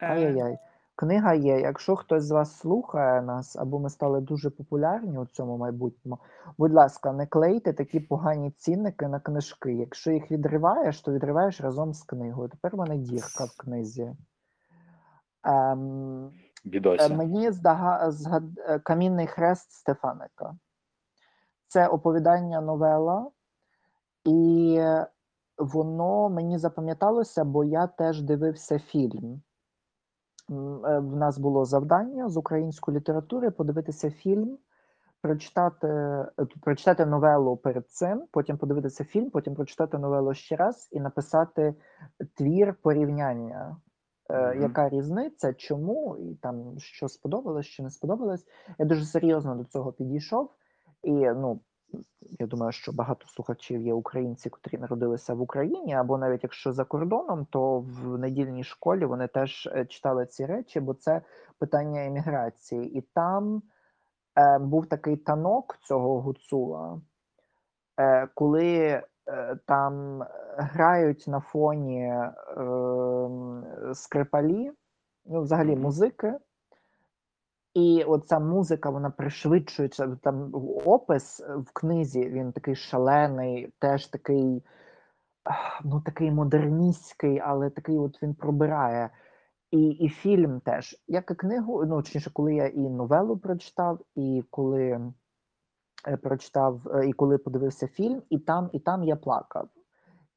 Е, 0.00 0.06
Ай-яй-яй. 0.06 0.58
Книга 0.96 1.34
є. 1.34 1.60
Якщо 1.60 1.96
хтось 1.96 2.24
з 2.24 2.30
вас 2.30 2.58
слухає 2.58 3.22
нас, 3.22 3.56
або 3.56 3.78
ми 3.78 3.90
стали 3.90 4.20
дуже 4.20 4.50
популярні 4.50 5.18
у 5.18 5.26
цьому 5.26 5.56
майбутньому, 5.56 6.18
будь 6.58 6.72
ласка, 6.72 7.12
не 7.12 7.26
клейте 7.26 7.72
такі 7.72 8.00
погані 8.00 8.50
цінники 8.50 9.08
на 9.08 9.20
книжки. 9.20 9.74
Якщо 9.74 10.10
їх 10.10 10.30
відриваєш, 10.30 11.00
то 11.00 11.12
відриваєш 11.12 11.60
разом 11.60 11.94
з 11.94 12.02
книгою. 12.02 12.48
Тепер 12.48 12.76
в 12.76 12.78
мене 12.78 12.96
дірка 12.98 13.44
в 13.44 13.56
книзі. 13.56 14.12
Ем, 15.44 16.26
Е, 16.26 16.30
Бідося. 16.64 17.14
Мені 17.14 17.50
здага... 17.50 18.10
згад... 18.10 18.42
е, 18.58 18.78
Камінний 18.78 19.26
хрест 19.26 19.72
Стефаника. 19.72 20.56
Це 21.68 21.86
оповідання 21.86 22.60
новела, 22.60 23.30
і 24.24 24.80
воно 25.58 26.28
мені 26.28 26.58
запам'яталося, 26.58 27.44
бо 27.44 27.64
я 27.64 27.86
теж 27.86 28.22
дивився 28.22 28.78
фільм. 28.78 29.42
Е, 30.50 30.54
В 30.98 31.16
нас 31.16 31.38
було 31.38 31.64
завдання 31.64 32.28
з 32.28 32.36
української 32.36 32.96
літератури 32.96 33.50
подивитися 33.50 34.10
фільм, 34.10 34.58
прочитати, 35.22 35.86
е, 35.86 36.26
прочитати 36.60 37.06
новелу 37.06 37.56
перед 37.56 37.90
цим, 37.90 38.24
потім 38.32 38.58
подивитися 38.58 39.04
фільм, 39.04 39.30
потім 39.30 39.54
прочитати 39.54 39.98
новелу 39.98 40.34
ще 40.34 40.56
раз 40.56 40.88
і 40.92 41.00
написати 41.00 41.74
твір 42.34 42.74
порівняння. 42.82 43.76
Мгм. 44.30 44.62
Яка 44.62 44.88
різниця, 44.88 45.54
чому, 45.54 46.16
і 46.16 46.34
там 46.34 46.78
що 46.78 47.08
сподобалось, 47.08 47.66
що 47.66 47.82
не 47.82 47.90
сподобалось. 47.90 48.46
Я 48.78 48.86
дуже 48.86 49.04
серйозно 49.04 49.54
до 49.54 49.64
цього 49.64 49.92
підійшов. 49.92 50.50
І 51.02 51.12
ну, 51.12 51.60
я 52.38 52.46
думаю, 52.46 52.72
що 52.72 52.92
багато 52.92 53.26
слухачів 53.26 53.82
є 53.82 53.92
українці, 53.92 54.50
котрі 54.50 54.78
народилися 54.78 55.34
в 55.34 55.40
Україні, 55.40 55.94
або 55.94 56.18
навіть 56.18 56.42
якщо 56.42 56.72
за 56.72 56.84
кордоном, 56.84 57.46
то 57.50 57.80
в 57.80 58.18
недільній 58.18 58.64
школі 58.64 59.04
вони 59.04 59.26
теж 59.26 59.68
е, 59.72 59.84
читали 59.84 60.26
ці 60.26 60.46
речі, 60.46 60.80
бо 60.80 60.94
це 60.94 61.22
питання 61.58 62.04
еміграції. 62.04 62.98
І 62.98 63.00
там 63.00 63.62
е, 64.38 64.58
був 64.58 64.86
такий 64.86 65.16
танок 65.16 65.76
цього 65.82 66.20
гуцула, 66.20 67.00
е, 68.00 68.26
коли 68.34 68.76
е, 68.76 69.02
там 69.66 70.24
грають 70.56 71.24
на 71.28 71.40
фоні 71.40 72.02
е, 72.02 72.32
скрипалі, 73.94 74.72
ну, 75.26 75.42
взагалі 75.42 75.76
музики. 75.76 76.34
І 77.78 78.04
оця 78.04 78.38
музика, 78.38 78.90
вона 78.90 79.10
пришвидшується. 79.10 80.16
Там 80.22 80.50
опис 80.84 81.40
е, 81.40 81.56
в 81.56 81.72
книзі, 81.72 82.28
він 82.28 82.52
такий 82.52 82.74
шалений, 82.74 83.72
теж 83.78 84.06
такий, 84.06 84.62
ну 85.84 86.00
такий 86.00 86.30
модерністський, 86.30 87.38
але 87.38 87.70
такий 87.70 87.98
от 87.98 88.22
він 88.22 88.34
пробирає. 88.34 89.10
І, 89.70 89.86
і 89.86 90.08
фільм 90.08 90.60
теж. 90.60 90.96
Як 91.08 91.30
і 91.30 91.34
книгу, 91.34 91.84
ну 91.86 91.96
точніше, 91.96 92.30
коли 92.32 92.54
я 92.54 92.66
і 92.66 92.80
новелу 92.80 93.36
прочитав, 93.36 93.98
і 94.14 94.44
коли 94.50 95.12
е, 96.08 96.16
прочитав, 96.16 96.88
е, 96.94 97.08
і 97.08 97.12
коли 97.12 97.38
подивився 97.38 97.86
фільм, 97.88 98.22
і 98.30 98.38
там, 98.38 98.70
і 98.72 98.80
там 98.80 99.04
я 99.04 99.16
плакав. 99.16 99.68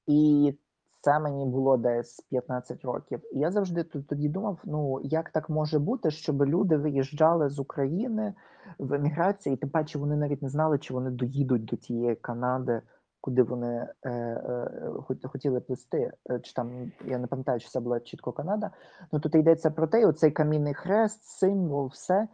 І 0.07 0.53
це 1.01 1.19
мені 1.19 1.45
було 1.45 1.77
десь 1.77 2.19
15 2.29 2.85
років. 2.85 3.21
І 3.31 3.39
я 3.39 3.51
завжди 3.51 3.83
тоді 3.83 4.29
думав: 4.29 4.59
ну 4.65 4.99
як 5.03 5.29
так 5.29 5.49
може 5.49 5.79
бути, 5.79 6.11
щоб 6.11 6.45
люди 6.45 6.77
виїжджали 6.77 7.49
з 7.49 7.59
України 7.59 8.33
в 8.79 8.93
еміграції, 8.93 9.55
і 9.55 9.57
тим 9.57 9.69
паче 9.69 9.99
вони 9.99 10.15
навіть 10.15 10.41
не 10.41 10.49
знали, 10.49 10.79
чи 10.79 10.93
вони 10.93 11.09
доїдуть 11.09 11.65
до 11.65 11.75
тієї 11.75 12.15
Канади, 12.15 12.81
куди 13.21 13.43
вони 13.43 13.87
е, 14.03 14.09
е, 14.09 14.67
хотіли 15.23 15.59
плисти. 15.59 16.11
Е, 16.31 16.39
Чи 16.39 16.53
там 16.53 16.91
я 17.05 17.17
не 17.17 17.27
пам'ятаю, 17.27 17.59
чи 17.59 17.67
це 17.67 17.79
була 17.79 17.99
чітко 17.99 18.31
Канада. 18.31 18.71
Ну 19.11 19.19
тут 19.19 19.35
йдеться 19.35 19.71
про 19.71 19.87
те, 19.87 20.05
оцей 20.05 20.31
камінний 20.31 20.73
хрест, 20.73 21.23
символ, 21.23 21.87
все. 21.87 22.27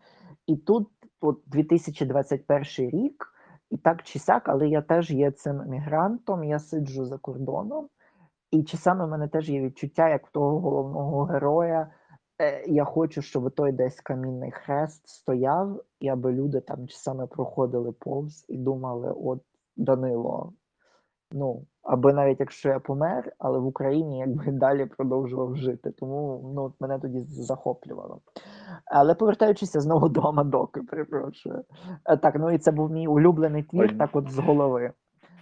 І 0.48 0.58
тут, 0.58 0.90
от 1.22 1.42
2021 1.48 2.90
рік. 2.90 3.34
І 3.70 3.78
так 3.78 4.04
чи 4.04 4.20
сяк, 4.20 4.50
але 4.50 4.68
я 4.68 4.82
теж 4.82 5.12
є 5.12 5.32
цим 5.32 5.62
емігрантом, 5.62 6.44
я 6.44 6.60
сиджу 6.60 7.06
за 7.06 7.18
кордоном, 7.18 7.88
і 8.52 8.64
часами 8.64 9.06
в 9.06 9.10
мене 9.10 9.28
теж 9.28 9.50
є 9.50 9.62
відчуття, 9.62 10.10
як 10.10 10.28
в 10.28 10.32
того 10.32 10.60
головного 10.60 11.24
героя. 11.24 11.92
Е, 12.42 12.64
я 12.68 12.84
хочу, 12.84 13.22
щоб 13.22 13.52
той 13.52 13.72
десь 13.72 14.02
камінний 14.02 14.52
хрест 14.52 15.08
стояв, 15.08 15.82
і 16.00 16.10
аби 16.10 16.32
люди 16.32 16.62
там 16.62 16.88
часами 16.88 17.28
проходили 17.28 17.92
повз 17.92 18.46
і 18.50 18.58
думали: 18.58 19.14
от 19.18 19.42
Данило, 19.78 20.54
ну, 21.32 21.66
аби 21.84 22.14
навіть 22.14 22.40
якщо 22.40 22.70
я 22.70 22.80
помер, 22.80 23.32
але 23.40 23.60
в 23.60 23.66
Україні 23.66 24.20
якби 24.20 24.52
далі 24.52 24.86
продовжував 24.86 25.56
жити. 25.56 25.92
Тому 25.92 26.52
ну, 26.56 26.64
от 26.64 26.74
мене 26.80 27.00
тоді 27.00 27.20
захоплювало. 27.20 28.22
Але 28.86 29.16
повертаючися 29.16 29.80
знову 29.80 30.10
до 30.10 30.22
Амадоки, 30.22 30.82
перепрошую. 30.82 31.64
Е, 32.06 32.18
Так, 32.18 32.36
ну 32.36 32.52
і 32.52 32.58
це 32.58 32.72
був 32.72 32.92
мій 32.92 33.08
улюблений 33.08 33.64
твір, 33.64 33.90
Ой. 33.92 33.98
так 33.98 34.10
от 34.14 34.32
з 34.32 34.40
голови. 34.40 34.92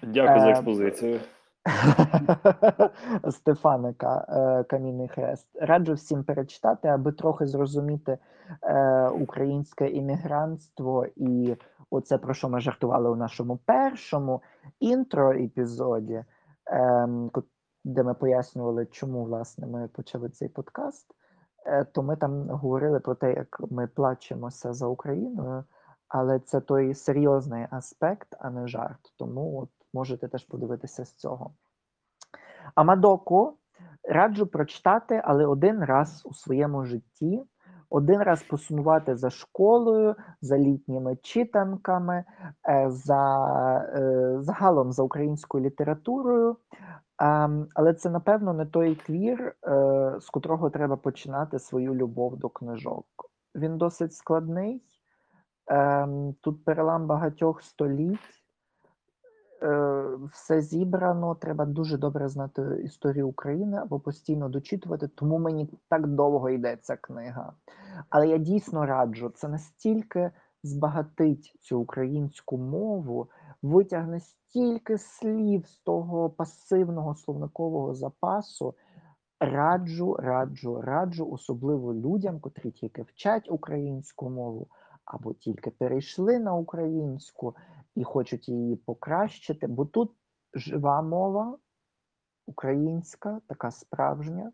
Дякую 0.03 0.39
за 0.39 0.47
Е, 0.47 0.51
експозицію. 0.51 1.19
Стефаника 3.31 4.25
е, 4.29 4.63
Камінний 4.63 5.07
Хрест. 5.07 5.47
Раджу 5.61 5.93
всім 5.93 6.23
перечитати, 6.23 6.87
аби 6.87 7.11
трохи 7.11 7.45
зрозуміти 7.45 8.17
е, 8.63 9.07
українське 9.09 9.89
іммігрантство 9.89 11.05
і 11.15 11.55
оце 11.89 12.17
про 12.17 12.33
що 12.33 12.49
ми 12.49 12.59
жартували 12.59 13.09
у 13.09 13.15
нашому 13.15 13.57
першому 13.57 14.41
інтро 14.79 15.31
епізоді, 15.31 16.23
ем, 16.65 17.31
де 17.83 18.03
ми 18.03 18.13
пояснювали, 18.13 18.85
чому 18.85 19.23
власне 19.23 19.67
ми 19.67 19.87
почали 19.87 20.29
цей 20.29 20.49
подкаст. 20.49 21.07
Е, 21.65 21.85
то 21.85 22.03
ми 22.03 22.15
там 22.15 22.49
говорили 22.49 22.99
про 22.99 23.15
те, 23.15 23.33
як 23.33 23.61
ми 23.71 23.87
плачемося 23.87 24.73
за 24.73 24.87
Україною, 24.87 25.63
але 26.07 26.39
це 26.39 26.61
той 26.61 26.93
серйозний 26.93 27.67
аспект, 27.71 28.35
а 28.39 28.49
не 28.49 28.67
жарт. 28.67 29.13
Тому 29.17 29.59
от 29.59 29.69
можете 29.95 30.27
теж 30.27 30.43
подивитися 30.43 31.05
з 31.05 31.13
цього. 31.13 31.53
Амадоку 32.75 33.57
раджу 34.03 34.45
прочитати, 34.45 35.21
але 35.25 35.45
один 35.45 35.83
раз 35.83 36.21
у 36.25 36.33
своєму 36.33 36.85
житті, 36.85 37.43
один 37.89 38.21
раз 38.21 38.43
посумувати 38.43 39.15
за 39.15 39.29
школою, 39.29 40.15
за 40.41 40.57
літніми 40.57 41.15
читанками, 41.15 42.23
е, 42.69 42.89
за 42.89 43.23
е, 43.77 44.35
загалом 44.39 44.91
за 44.91 45.03
українською 45.03 45.65
літературою. 45.65 46.57
Ем, 47.19 47.67
Але 47.75 47.93
це, 47.93 48.09
напевно, 48.09 48.53
не 48.53 48.65
той 48.65 48.95
твір, 48.95 49.55
е, 49.67 50.15
з 50.19 50.29
котрого 50.29 50.69
треба 50.69 50.95
починати 50.95 51.59
свою 51.59 51.95
любов 51.95 52.37
до 52.37 52.49
книжок. 52.49 53.05
Він 53.55 53.77
досить 53.77 54.13
складний. 54.13 54.83
Ем, 55.67 56.35
Тут 56.41 56.65
перелам 56.65 57.07
багатьох 57.07 57.61
століть. 57.61 58.44
Е, 59.65 60.05
Все 60.31 60.61
зібрано, 60.61 61.35
треба 61.35 61.65
дуже 61.65 61.97
добре 61.97 62.29
знати 62.29 62.81
історію 62.83 63.27
України 63.27 63.77
або 63.77 63.99
постійно 63.99 64.49
дочитувати, 64.49 65.07
тому 65.07 65.39
мені 65.39 65.69
так 65.89 66.07
довго 66.07 66.49
йде 66.49 66.77
ця 66.81 66.95
книга. 66.95 67.53
Але 68.09 68.27
я 68.27 68.37
дійсно 68.37 68.85
раджу, 68.85 69.31
це 69.35 69.47
настільки 69.47 70.31
збагатить 70.63 71.55
цю 71.61 71.79
українську 71.79 72.57
мову, 72.57 73.29
витягне 73.61 74.19
стільки 74.19 74.97
слів 74.97 75.67
з 75.67 75.77
того 75.77 76.29
пасивного 76.29 77.15
словникового 77.15 77.95
запасу. 77.95 78.73
Раджу, 79.39 80.15
раджу, 80.19 80.81
раджу, 80.81 81.29
особливо 81.31 81.93
людям, 81.93 82.39
котрі 82.39 82.71
тільки 82.71 83.01
вчать 83.01 83.51
українську 83.51 84.29
мову 84.29 84.67
або 85.05 85.33
тільки 85.33 85.71
перейшли 85.71 86.39
на 86.39 86.53
українську 86.53 87.55
і 87.95 88.03
хочуть 88.03 88.49
її 88.49 88.75
покращити, 88.75 89.67
бо 89.67 89.85
тут 89.85 90.11
жива 90.53 91.01
мова 91.01 91.57
українська, 92.47 93.41
така 93.47 93.71
справжня, 93.71 94.51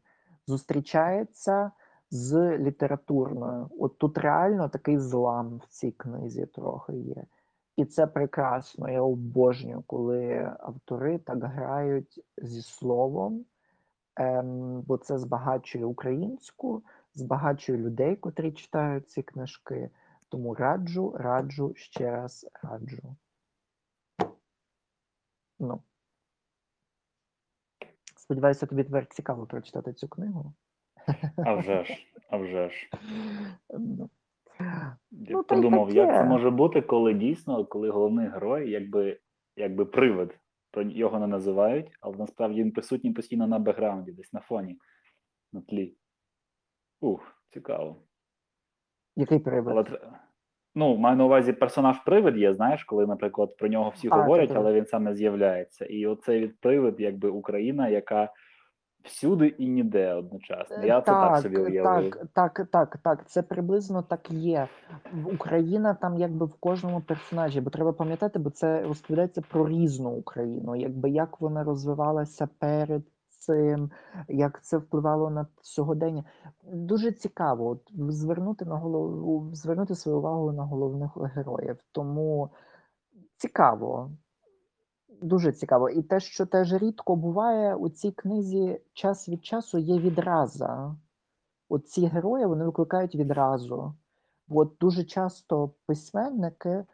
зустрічається 0.47 1.71
з 2.11 2.57
літературною. 2.57 3.69
От 3.79 3.97
тут 3.97 4.17
реально 4.17 4.69
такий 4.69 4.97
злам 4.97 5.57
в 5.57 5.67
цій 5.67 5.91
книзі 5.91 6.45
трохи 6.45 6.93
є. 6.93 7.25
І 7.75 7.85
це 7.85 8.07
прекрасно. 8.07 8.89
Я 8.89 9.01
обожнюю, 9.01 9.83
коли 9.87 10.51
автори 10.59 11.17
так 11.17 11.43
грають 11.43 12.23
зі 12.37 12.61
словом, 12.61 13.45
ем, 14.15 14.81
бо 14.81 14.97
це 14.97 15.17
збагачує 15.17 15.85
українську, 15.85 16.83
збагачує 17.13 17.77
людей, 17.77 18.15
котрі 18.15 18.51
читають 18.51 19.09
ці 19.09 19.23
книжки. 19.23 19.89
Тому 20.29 20.53
раджу, 20.53 21.13
раджу, 21.17 21.73
ще 21.75 22.11
раз 22.11 22.45
раджу. 22.63 23.15
Ну. 25.61 25.81
Сподіваюся, 28.17 28.65
тобі 28.65 28.83
тепер 28.83 29.07
цікаво 29.07 29.45
прочитати 29.45 29.93
цю 29.93 30.07
книгу. 30.07 30.53
А 31.37 31.55
вже 31.55 31.83
ж, 31.83 32.07
а 32.29 32.37
вже 32.37 32.69
ж. 32.69 32.89
Ну, 33.69 34.09
Я 35.11 35.31
Ну, 35.31 35.43
подумав, 35.43 35.95
як 35.95 36.09
це 36.09 36.23
може 36.23 36.49
бути, 36.49 36.81
коли 36.81 37.13
дійсно, 37.13 37.65
коли 37.65 37.89
головний 37.89 38.27
герой, 38.27 38.69
якби, 38.71 39.19
якби 39.55 39.85
привид, 39.85 40.39
його 40.75 41.19
не 41.19 41.27
називають, 41.27 41.91
але 41.99 42.17
насправді 42.17 42.63
він 42.63 42.71
присутній 42.71 43.13
постійно 43.13 43.47
на 43.47 43.59
бекграунді, 43.59 44.11
десь 44.11 44.33
на 44.33 44.39
фоні, 44.39 44.79
на 45.53 45.61
тлі. 45.61 45.95
Ух, 47.01 47.43
цікаво. 47.49 48.03
Який 49.15 49.39
привид? 49.39 49.77
Але 49.77 50.11
ну, 50.75 50.97
маю 50.97 51.17
на 51.17 51.25
увазі 51.25 51.53
персонаж 51.53 51.99
привид 51.99 52.37
є, 52.37 52.53
знаєш, 52.53 52.83
коли, 52.83 53.07
наприклад, 53.07 53.57
про 53.57 53.67
нього 53.67 53.91
всі 53.95 54.07
А, 54.11 54.15
говорять, 54.15 54.47
та-та. 54.47 54.59
але 54.59 54.73
він 54.73 54.85
сам 54.85 55.03
не 55.03 55.15
з'являється. 55.15 55.85
І 55.85 56.05
оцей 56.05 56.39
від 56.39 56.59
привид, 56.59 56.95
якби 56.99 57.29
Україна, 57.29 57.87
яка 57.87 58.29
всюди 59.03 59.47
і 59.47 59.67
ніде 59.67 60.13
одночасно. 60.13 60.85
Я 60.85 61.01
це 61.01 61.11
так 61.11 61.37
собі 61.37 61.57
уявив. 61.57 62.11
Так, 62.11 62.25
так, 62.33 62.67
так, 62.71 62.97
так. 63.03 63.29
Це 63.29 63.41
приблизно 63.41 64.01
так 64.01 64.31
є. 64.31 64.67
Україна 65.33 65.93
там 65.93 66.17
якби 66.17 66.45
в 66.45 66.53
кожному 66.59 67.01
персонажі, 67.01 67.61
бо 67.61 67.69
треба 67.69 67.93
пам'ятати, 67.93 68.39
бо 68.39 68.49
це 68.49 68.83
розповідається 68.83 69.41
про 69.51 69.69
різну 69.69 70.09
Україну, 70.09 70.75
якби 70.75 71.09
як 71.09 71.41
вона 71.41 71.63
розвивалася 71.63 72.49
перед 72.59 73.01
цим, 73.41 73.91
як 74.27 74.63
це 74.63 74.77
впливало 74.77 75.29
на 75.29 75.47
сьогодення. 75.61 76.23
Дуже 76.63 77.11
цікаво 77.11 77.67
от, 77.67 77.91
звернути 78.13 78.65
на 78.65 78.75
голову, 78.75 79.49
звернути 79.53 79.95
свою 79.95 80.17
увагу 80.17 80.51
на 80.51 80.63
головних 80.63 81.17
героїв. 81.17 81.77
Тому 81.91 82.49
цікаво. 83.37 84.11
Дуже 85.21 85.51
цікаво. 85.51 85.89
І 85.89 86.01
те, 86.03 86.19
що 86.19 86.45
теж 86.45 86.73
рідко 86.73 87.15
буває 87.15 87.75
у 87.75 87.89
цій 87.89 88.11
книзі 88.11 88.81
час 88.93 89.29
від 89.29 89.45
часу 89.45 89.77
є 89.77 89.99
відраза. 89.99 90.95
От 91.69 91.87
ці 91.87 92.05
герої 92.05 92.45
вони 92.45 92.65
викликають 92.65 93.15
відразу. 93.15 93.93
От 94.49 94.73
дуже 94.79 95.03
часто 95.03 95.71
письменники 95.85 96.85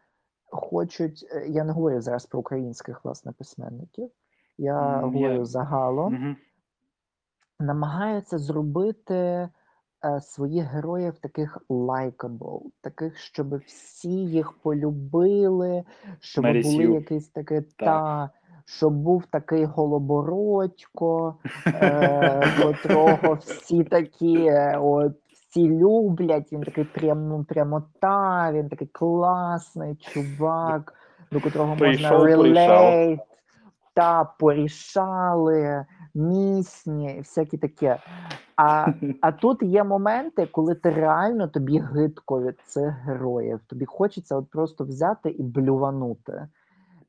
хочуть, 0.49 1.27
е, 1.31 1.47
я 1.47 1.63
не 1.63 1.73
говорю 1.73 2.01
зараз 2.01 2.25
про 2.25 2.39
українських 2.39 3.05
власне 3.05 3.31
письменників, 3.31 4.09
я 4.57 4.99
говорю 4.99 5.45
загалом, 5.45 6.13
Мгм. 6.13 6.35
намагаються 7.59 8.37
зробити 8.37 9.49
е, 10.05 10.21
своїх 10.21 10.65
героїв 10.65 11.19
таких 11.19 11.57
likable, 11.69 12.61
таких, 12.81 13.17
щоб 13.17 13.55
всі 13.55 14.09
їх 14.09 14.53
полюбили, 14.63 15.83
щоб 16.19 16.43
Мері 16.43 16.61
були 16.61 16.75
Сью. 16.75 16.93
якийсь 16.93 17.29
такий 17.29 17.61
та, 17.61 18.29
щоб 18.65 18.93
був 18.93 19.25
такий 19.31 19.65
голобородько, 19.65 21.35
е, 21.67 22.43
котрого 22.61 23.33
всі 23.33 23.83
такі, 23.83 24.45
е, 24.45 24.77
от 24.77 25.13
всі 25.31 25.69
люблять. 25.69 26.51
Він 26.53 26.61
такий 26.63 26.83
прямо 26.83 27.43
прямота, 27.43 28.51
він 28.53 28.69
такий 28.69 28.87
класний 28.87 29.95
чувак, 29.95 30.93
до 31.31 31.41
котрого 31.41 31.75
можна 31.75 31.85
Прийшов, 31.85 32.21
relate, 32.21 33.19
та 33.97 34.23
порішали, 34.23 35.85
місні, 36.13 37.15
всякі 37.17 37.57
таке. 37.57 37.99
А, 38.55 38.87
а 39.21 39.31
тут 39.31 39.63
є 39.63 39.83
моменти, 39.83 40.45
коли 40.45 40.75
ти 40.75 40.89
реально 40.89 41.47
тобі 41.47 41.79
гидко 41.79 42.41
від 42.41 42.59
цих 42.65 42.93
героїв. 42.93 43.59
Тобі 43.67 43.85
хочеться 43.85 44.35
от 44.35 44.49
просто 44.49 44.83
взяти 44.83 45.29
і 45.29 45.43
блюванути. 45.43 46.47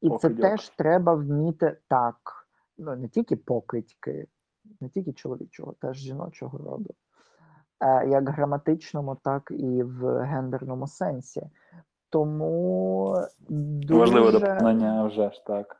І 0.00 0.08
це 0.08 0.12
Покидьок. 0.12 0.40
теж 0.40 0.68
треба 0.68 1.14
вміти 1.14 1.76
так. 1.88 2.16
Ну, 2.78 2.96
не 2.96 3.08
тільки 3.08 3.36
покидьки, 3.36 4.26
не 4.80 4.88
тільки 4.88 5.12
чоловічого, 5.12 5.74
теж 5.80 5.96
жіночого 5.96 6.58
роду. 6.58 6.94
Е, 7.80 8.08
як 8.08 8.28
граматичному, 8.28 9.16
так 9.24 9.50
і 9.50 9.82
в 9.82 10.22
гендерному 10.22 10.86
сенсі. 10.86 11.42
Тому 12.10 13.14
дуже, 13.48 14.00
Важливе 14.00 14.32
доповнення, 14.32 15.04
вже 15.04 15.30
ж 15.30 15.44
так. 15.46 15.76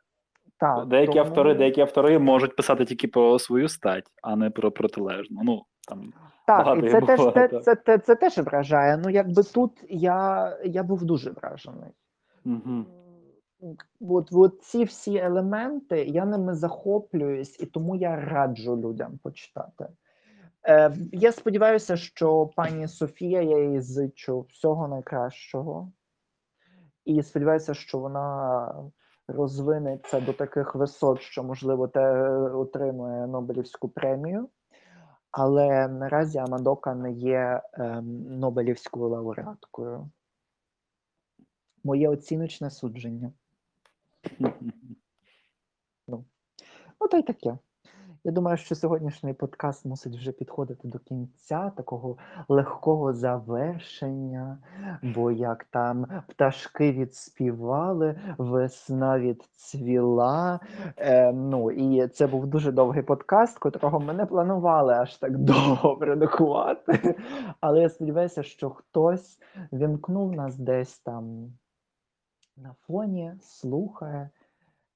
Так, 0.61 0.87
Деякі 0.89 1.13
тому- 1.13 1.25
автори, 1.25 1.55
деякі 1.55 1.81
автори 1.81 2.19
можуть 2.19 2.57
писати 2.57 2.85
тільки 2.85 3.09
про 3.09 3.39
свою 3.39 3.69
стать, 3.69 4.07
а 4.23 4.37
не 4.37 4.51
про 4.51 4.73
протилежну. 4.73 5.41
Ну 5.45 5.63
там 5.89 6.13
Так, 6.47 6.85
і 6.85 6.91
це 6.91 7.01
теж, 7.01 7.19
було, 7.19 7.31
те, 7.31 7.49
так. 7.49 7.65
це, 7.65 7.75
це, 7.75 7.99
це 7.99 8.15
теж 8.15 8.39
вражає. 8.39 8.97
Ну, 8.97 9.11
якби 9.11 9.43
тут 9.43 9.85
я, 9.89 10.59
я 10.65 10.83
був 10.83 11.05
дуже 11.05 11.31
вражений. 11.31 11.91
угу. 12.45 12.85
От, 14.01 14.29
от 14.33 14.63
ці 14.63 14.85
всі 14.85 15.17
елементи, 15.17 16.05
я 16.05 16.25
ними 16.25 16.55
захоплююсь, 16.55 17.61
і 17.61 17.67
тому 17.67 17.97
я 17.97 18.17
раджу 18.17 18.77
людям 18.77 19.19
почитати. 19.23 19.89
Е, 20.69 20.93
я 21.13 21.33
сподіваюся, 21.33 21.97
що 21.97 22.47
пані 22.47 22.89
Софія, 22.89 23.43
я 23.43 23.59
їй 23.59 23.81
зичу 23.81 24.41
всього 24.41 24.89
найкращого. 24.89 25.93
І 27.05 27.23
сподіваюся, 27.23 27.75
що 27.75 27.99
вона 27.99 28.75
розвинеться 29.29 30.21
до 30.21 30.33
таких 30.33 30.75
висот, 30.75 31.21
що, 31.21 31.43
можливо, 31.45 31.89
те 31.89 32.31
отримує 32.49 33.27
Нобелівську 33.27 33.89
премію. 33.89 34.49
Але 35.31 35.89
наразі 35.89 36.39
Амадока 36.39 36.95
не 36.95 37.13
є 37.13 37.63
ем, 37.73 38.39
Нобелівською 38.39 39.09
лауреаткою. 39.09 40.11
Моє 41.85 42.09
оціночне 42.09 42.71
судження. 42.71 43.33
Ну, 47.01 47.09
та 47.09 47.19
й 47.19 47.23
таке. 47.23 47.59
Я 48.29 48.33
думаю, 48.33 48.57
що 48.57 48.75
сьогоднішній 48.75 49.33
подкаст 49.33 49.85
мусить 49.85 50.17
вже 50.17 50.33
підходити 50.33 50.89
до 50.89 50.99
кінця, 50.99 51.73
такого 51.77 52.17
легкого 52.49 53.13
завершення, 53.13 54.59
бо 55.03 55.31
як 55.31 55.65
там 55.65 56.07
пташки 56.29 56.93
відспівали, 56.93 58.21
весна 58.39 59.19
відцвіла. 59.19 60.61
Е, 60.97 61.33
ну, 61.33 61.71
і 61.71 62.09
це 62.09 62.27
був 62.27 62.47
дуже 62.47 62.73
довгий 62.73 63.03
подкаст, 63.03 63.59
котрого 63.59 64.01
ми 64.01 64.13
не 64.13 64.27
планували 64.27 64.95
аж 64.95 65.17
так 65.17 65.39
довго 65.39 65.97
продукувати. 65.97 67.17
Але 67.61 67.81
я 67.81 67.89
сподіваюся, 67.89 68.43
що 68.43 68.71
хтось 68.71 69.39
вімкнув 69.73 70.33
нас 70.33 70.57
десь 70.57 70.99
там 70.99 71.53
на 72.57 72.75
фоні, 72.87 73.35
слухає 73.41 74.31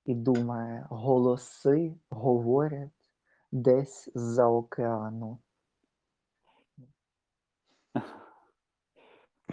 і 0.05 0.15
думає, 0.15 0.87
голоси 0.91 1.95
говорять 2.11 3.02
десь 3.53 4.11
з-за 4.15 4.47
океану. 4.47 5.39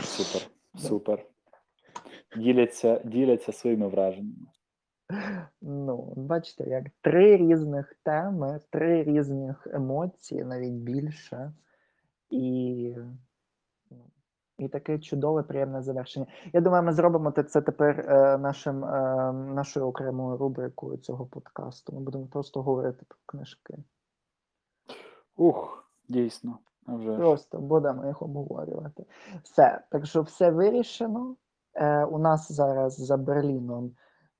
Супер, 0.03 0.49
супер. 0.75 1.25
Діляться, 2.37 3.01
діляться 3.05 3.51
своїми 3.51 3.87
враженнями. 3.87 4.47
Ну, 5.61 6.13
бачите, 6.15 6.63
як 6.69 6.83
три 7.01 7.37
різних 7.37 7.95
теми, 8.03 8.59
три 8.69 9.03
різних 9.03 9.67
емоції, 9.67 10.43
навіть 10.43 10.73
більше. 10.73 11.53
І, 12.29 12.95
і 14.59 14.67
таке 14.67 14.99
чудове, 14.99 15.43
приємне 15.43 15.81
завершення. 15.81 16.25
Я 16.53 16.61
думаю, 16.61 16.83
ми 16.83 16.93
зробимо 16.93 17.31
це 17.31 17.61
тепер 17.61 17.99
е, 17.99 18.37
нашим, 18.37 18.85
е, 18.85 19.31
нашою 19.33 19.87
окремою 19.87 20.37
рубрикою 20.37 20.97
цього 20.97 21.25
подкасту. 21.25 21.93
Ми 21.93 21.99
будемо 21.99 22.25
просто 22.25 22.61
говорити 22.61 23.05
про 23.07 23.17
книжки. 23.25 23.73
Ух, 25.35 25.89
дійсно. 26.09 26.59
Вже. 26.87 27.15
Просто 27.15 27.57
будемо 27.57 28.05
їх 28.05 28.21
обговорювати. 28.21 29.05
Все. 29.43 29.81
Так 29.91 30.05
що 30.05 30.21
все 30.21 30.51
вирішено. 30.51 31.35
Е, 31.73 32.05
у 32.05 32.19
нас 32.19 32.51
зараз 32.51 32.95
за 32.99 33.17
Берліном 33.17 33.91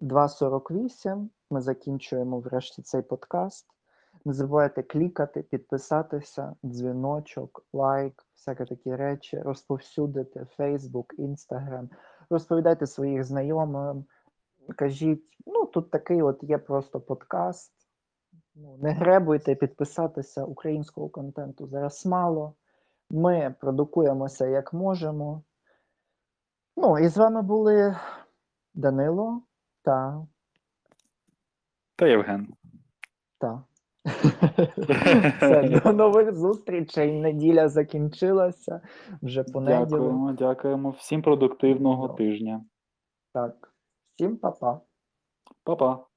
2.48. 0.02 1.30
Ми 1.52 1.62
закінчуємо 1.62 2.40
врешті 2.40 2.82
цей 2.82 3.02
подкаст. 3.02 3.68
Не 4.26 4.34
забувайте 4.34 4.84
клікати, 4.84 5.42
підписатися, 5.42 6.56
дзвіночок, 6.64 7.66
лайк, 7.74 8.26
всякі 8.36 8.66
такі 8.66 8.96
речі, 8.96 9.40
розповсюдити 9.40 10.48
Facebook, 10.58 11.06
Instagram, 11.20 11.90
розповідайте 12.30 12.88
своїх 12.88 13.24
знайомим, 13.24 14.06
кажіть, 14.76 15.24
ну 15.46 15.66
тут 15.66 15.92
такий 15.92 16.22
от 16.22 16.44
є 16.44 16.58
просто 16.58 17.02
подкаст. 17.02 17.74
Ну, 18.56 18.78
не 18.82 18.92
гребуйте 18.92 19.56
підписатися 19.56 20.46
українського 20.46 21.10
контенту 21.10 21.68
зараз 21.68 22.06
мало. 22.06 22.54
Ми 23.10 23.56
продукуємося 23.60 24.48
як 24.48 24.74
можемо. 24.74 25.44
Ну, 26.78 27.00
і 27.00 27.08
з 27.08 27.18
вами 27.18 27.42
були 27.42 27.96
Данило 28.74 29.42
та 29.82 30.26
Та 31.96 32.08
Євген. 32.08 32.54
та. 33.38 33.64
Все, 35.38 35.82
до 35.84 35.94
нових 35.94 36.36
зустрічей. 36.36 37.12
Неділя 37.12 37.70
закінчилася. 37.70 38.82
Вже 39.22 39.44
понеділок. 39.44 39.90
Дякуємо, 39.90 40.34
дякуємо. 40.34 40.90
Всім 40.90 41.22
продуктивного 41.22 42.10
тижня. 42.10 42.66
Так. 43.34 43.74
Всім 44.16 44.38
па-па. 44.38 44.82
Па-па. 45.64 46.09